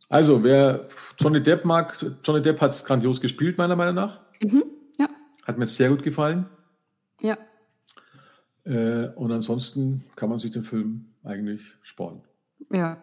Also, 0.10 0.44
wer 0.44 0.88
Johnny 1.20 1.42
Depp 1.42 1.66
mag, 1.66 2.04
Johnny 2.24 2.42
Depp 2.42 2.60
hat 2.62 2.72
es 2.72 2.84
grandios 2.84 3.22
gespielt, 3.22 3.60
meiner 3.60 3.76
Meinung 3.76 3.94
nach. 3.94 4.20
Mhm. 4.42 4.64
Ja. 4.98 5.08
Hat 5.44 5.60
mir 5.60 5.68
sehr 5.68 5.90
gut 5.90 6.02
gefallen. 6.02 6.50
Ja. 7.22 7.38
Äh, 8.64 9.10
und 9.16 9.32
ansonsten 9.32 10.06
kann 10.16 10.30
man 10.30 10.40
sich 10.40 10.52
den 10.52 10.64
Film 10.64 11.14
eigentlich 11.24 11.62
sparen. 11.84 12.24
Ja. 12.72 12.98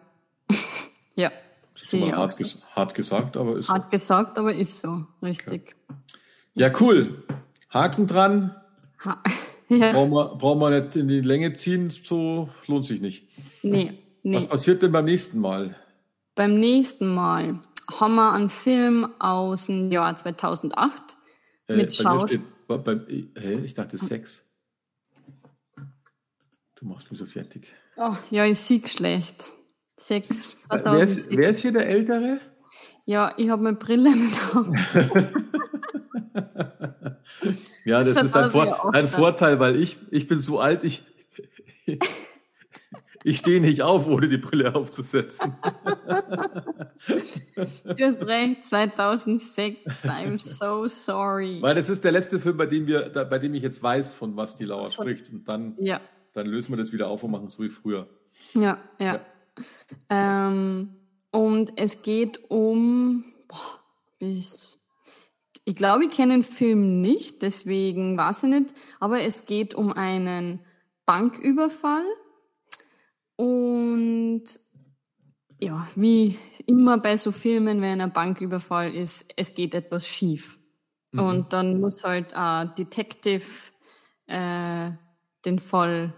ja. 1.15 1.31
Das 1.73 1.93
ist 1.93 2.11
hart, 2.11 2.37
ges 2.37 2.61
hart, 2.75 2.93
gesagt, 2.93 3.37
aber 3.37 3.57
ist 3.57 3.69
Hart 3.69 3.85
so. 3.85 3.89
gesagt, 3.89 4.37
aber 4.37 4.53
ist 4.53 4.79
so. 4.79 5.05
Richtig. 5.21 5.75
Ja, 6.55 6.67
ja 6.67 6.73
cool. 6.81 7.23
Haken 7.69 8.07
dran. 8.07 8.55
Ha 9.05 9.23
ja. 9.69 9.93
Brauchen, 9.93 10.11
wir, 10.11 10.35
brauchen 10.35 10.59
wir 10.59 10.81
nicht 10.81 10.95
in 10.97 11.07
die 11.07 11.21
Länge 11.21 11.53
ziehen, 11.53 11.89
so 11.89 12.49
lohnt 12.65 12.85
sich 12.85 12.99
nicht. 12.99 13.29
Nee, 13.63 13.99
nee. 14.23 14.35
Was 14.35 14.47
passiert 14.47 14.81
denn 14.81 14.91
beim 14.91 15.05
nächsten 15.05 15.39
Mal? 15.39 15.75
Beim 16.37 16.59
nächsten 16.59 17.13
Mal 17.13 17.59
haben 17.91 18.13
wir 18.13 18.31
einen 18.31 18.51
Film 18.51 19.09
aus 19.17 19.65
dem 19.65 19.91
Jahr 19.91 20.15
2008 20.15 21.17
äh, 21.67 21.75
mit 21.75 21.95
Schauspiel. 21.95 22.41
Hä, 23.35 23.61
ich 23.65 23.73
dachte 23.73 23.97
sechs. 23.97 24.45
Du 26.75 26.85
machst 26.85 27.09
mich 27.09 27.19
so 27.19 27.25
fertig. 27.25 27.67
Oh, 27.97 28.15
ja, 28.29 28.45
ich 28.45 28.59
sehe 28.59 28.85
schlecht. 28.87 29.51
Sechs. 29.95 30.55
Wer 30.69 30.99
ist, 30.99 31.31
wer 31.31 31.49
ist 31.49 31.61
hier 31.61 31.71
der 31.71 31.89
Ältere? 31.89 32.39
Ja, 33.05 33.33
ich 33.37 33.49
habe 33.49 33.63
meine 33.63 33.77
Brille 33.77 34.11
mit 34.11 34.55
auf. 34.55 34.67
Ja, 37.85 37.99
das, 37.99 38.15
das 38.15 38.25
ist 38.25 38.35
ein, 38.35 38.49
Vor 38.51 38.93
ein 38.93 39.07
Vorteil, 39.07 39.61
weil 39.61 39.81
ich, 39.81 39.97
ich 40.11 40.27
bin 40.27 40.41
so 40.41 40.59
alt, 40.59 40.83
ich, 40.83 41.03
ich 43.27 43.39
stehe 43.39 43.59
nicht 43.59 43.81
auf, 43.81 44.07
ohne 44.07 44.29
die 44.29 44.37
Brille 44.37 44.73
aufzusetzen. 44.73 45.57
du 47.05 48.05
hast 48.05 48.25
recht, 48.25 48.65
2006. 48.65 50.05
I'm 50.05 50.39
so 50.39 50.87
sorry. 50.87 51.61
Weil 51.61 51.75
das 51.75 51.89
ist 51.89 52.05
der 52.05 52.13
letzte 52.13 52.39
Film, 52.39 52.55
bei 52.55 52.67
dem, 52.67 52.87
wir, 52.87 53.09
bei 53.09 53.37
dem 53.37 53.53
ich 53.53 53.63
jetzt 53.63 53.83
weiß, 53.83 54.13
von 54.13 54.37
was 54.37 54.55
die 54.55 54.63
Lauer 54.63 54.91
spricht. 54.91 55.29
Und 55.29 55.45
dann, 55.49 55.75
ja. 55.77 55.99
dann 56.31 56.47
lösen 56.47 56.71
wir 56.71 56.77
das 56.77 56.93
wieder 56.93 57.09
auf 57.09 57.21
und 57.23 57.31
machen 57.31 57.47
es 57.47 57.53
so 57.53 57.63
wie 57.63 57.69
früher. 57.69 58.07
Ja, 58.53 58.79
ja. 58.97 59.19
ja. 59.19 59.21
Ähm, 60.09 60.95
und 61.31 61.73
es 61.75 62.01
geht 62.03 62.49
um. 62.49 63.25
Boah, 63.49 63.79
bis 64.19 64.77
ich 65.65 65.75
glaube, 65.75 66.05
ich 66.05 66.11
kenne 66.11 66.31
den 66.31 66.43
Film 66.43 67.01
nicht, 67.01 67.41
deswegen 67.41 68.17
weiß 68.17 68.43
ich 68.43 68.49
nicht. 68.49 68.73
Aber 69.01 69.19
es 69.19 69.45
geht 69.45 69.73
um 69.73 69.91
einen 69.91 70.61
Banküberfall. 71.05 72.05
Und 73.37 74.43
ja, 75.59 75.87
wie 75.95 76.37
immer 76.65 76.97
bei 76.97 77.15
so 77.15 77.31
Filmen, 77.31 77.81
wenn 77.81 78.01
ein 78.01 78.11
Banküberfall 78.11 78.93
ist, 78.93 79.25
es 79.37 79.55
geht 79.55 79.73
etwas 79.73 80.05
schief. 80.05 80.59
Mhm. 81.11 81.19
Und 81.19 81.53
dann 81.53 81.79
muss 81.79 82.03
halt 82.03 82.33
ein 82.33 82.75
Detective 82.75 83.45
äh, 84.27 84.91
den 85.45 85.59
Fall 85.59 86.13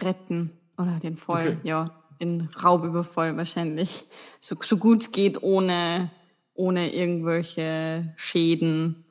retten. 0.00 0.52
Oder 0.76 0.98
den 0.98 1.16
Fall, 1.16 1.48
okay. 1.48 1.68
ja, 1.68 2.02
den 2.20 2.50
Raubüberfall 2.62 3.36
wahrscheinlich. 3.36 4.04
So, 4.40 4.56
so 4.60 4.76
gut 4.76 5.02
es 5.02 5.12
geht, 5.12 5.42
ohne 5.42 6.10
ohne 6.54 6.92
irgendwelche 6.92 8.12
Schäden. 8.16 9.04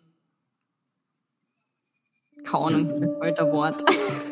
Kauen, 2.44 3.08
alter 3.22 3.52
Wort. 3.52 3.84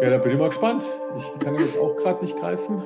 Ja, 0.00 0.10
da 0.10 0.18
bin 0.18 0.32
ich 0.32 0.38
mal 0.38 0.48
gespannt. 0.48 0.84
Ich 1.16 1.38
kann 1.38 1.54
jetzt 1.54 1.78
auch 1.78 1.96
gerade 1.96 2.20
nicht 2.20 2.36
greifen. 2.38 2.82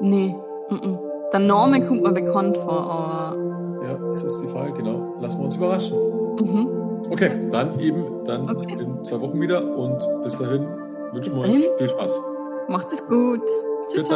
Nee. 0.00 0.34
M 0.70 0.76
-m. 0.76 0.98
Der 1.30 1.40
Name 1.40 1.84
kommt 1.86 2.02
mir 2.02 2.12
bekannt 2.12 2.56
vor, 2.56 2.90
aber. 2.90 3.84
Ja, 3.84 3.98
das 3.98 4.22
ist 4.22 4.40
die 4.40 4.46
Frage, 4.46 4.72
genau. 4.72 5.14
Lassen 5.18 5.38
wir 5.40 5.44
uns 5.44 5.56
überraschen. 5.56 5.98
Mhm. 6.40 6.68
Okay, 7.10 7.30
dann 7.50 7.78
eben, 7.80 8.24
dann 8.24 8.48
okay. 8.48 8.78
in 8.80 9.04
zwei 9.04 9.20
Wochen 9.20 9.38
wieder 9.40 9.62
und 9.76 9.98
bis 10.22 10.36
dahin 10.36 10.66
wünschen 11.12 11.34
wir 11.34 11.42
euch 11.42 11.70
viel 11.76 11.88
Spaß. 11.88 12.22
Macht 12.68 12.92
es 12.92 13.06
gut. 13.06 13.42
Tschüss. 13.88 14.08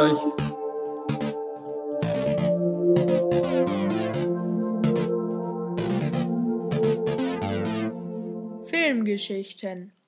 Filmgeschichten 8.65 9.98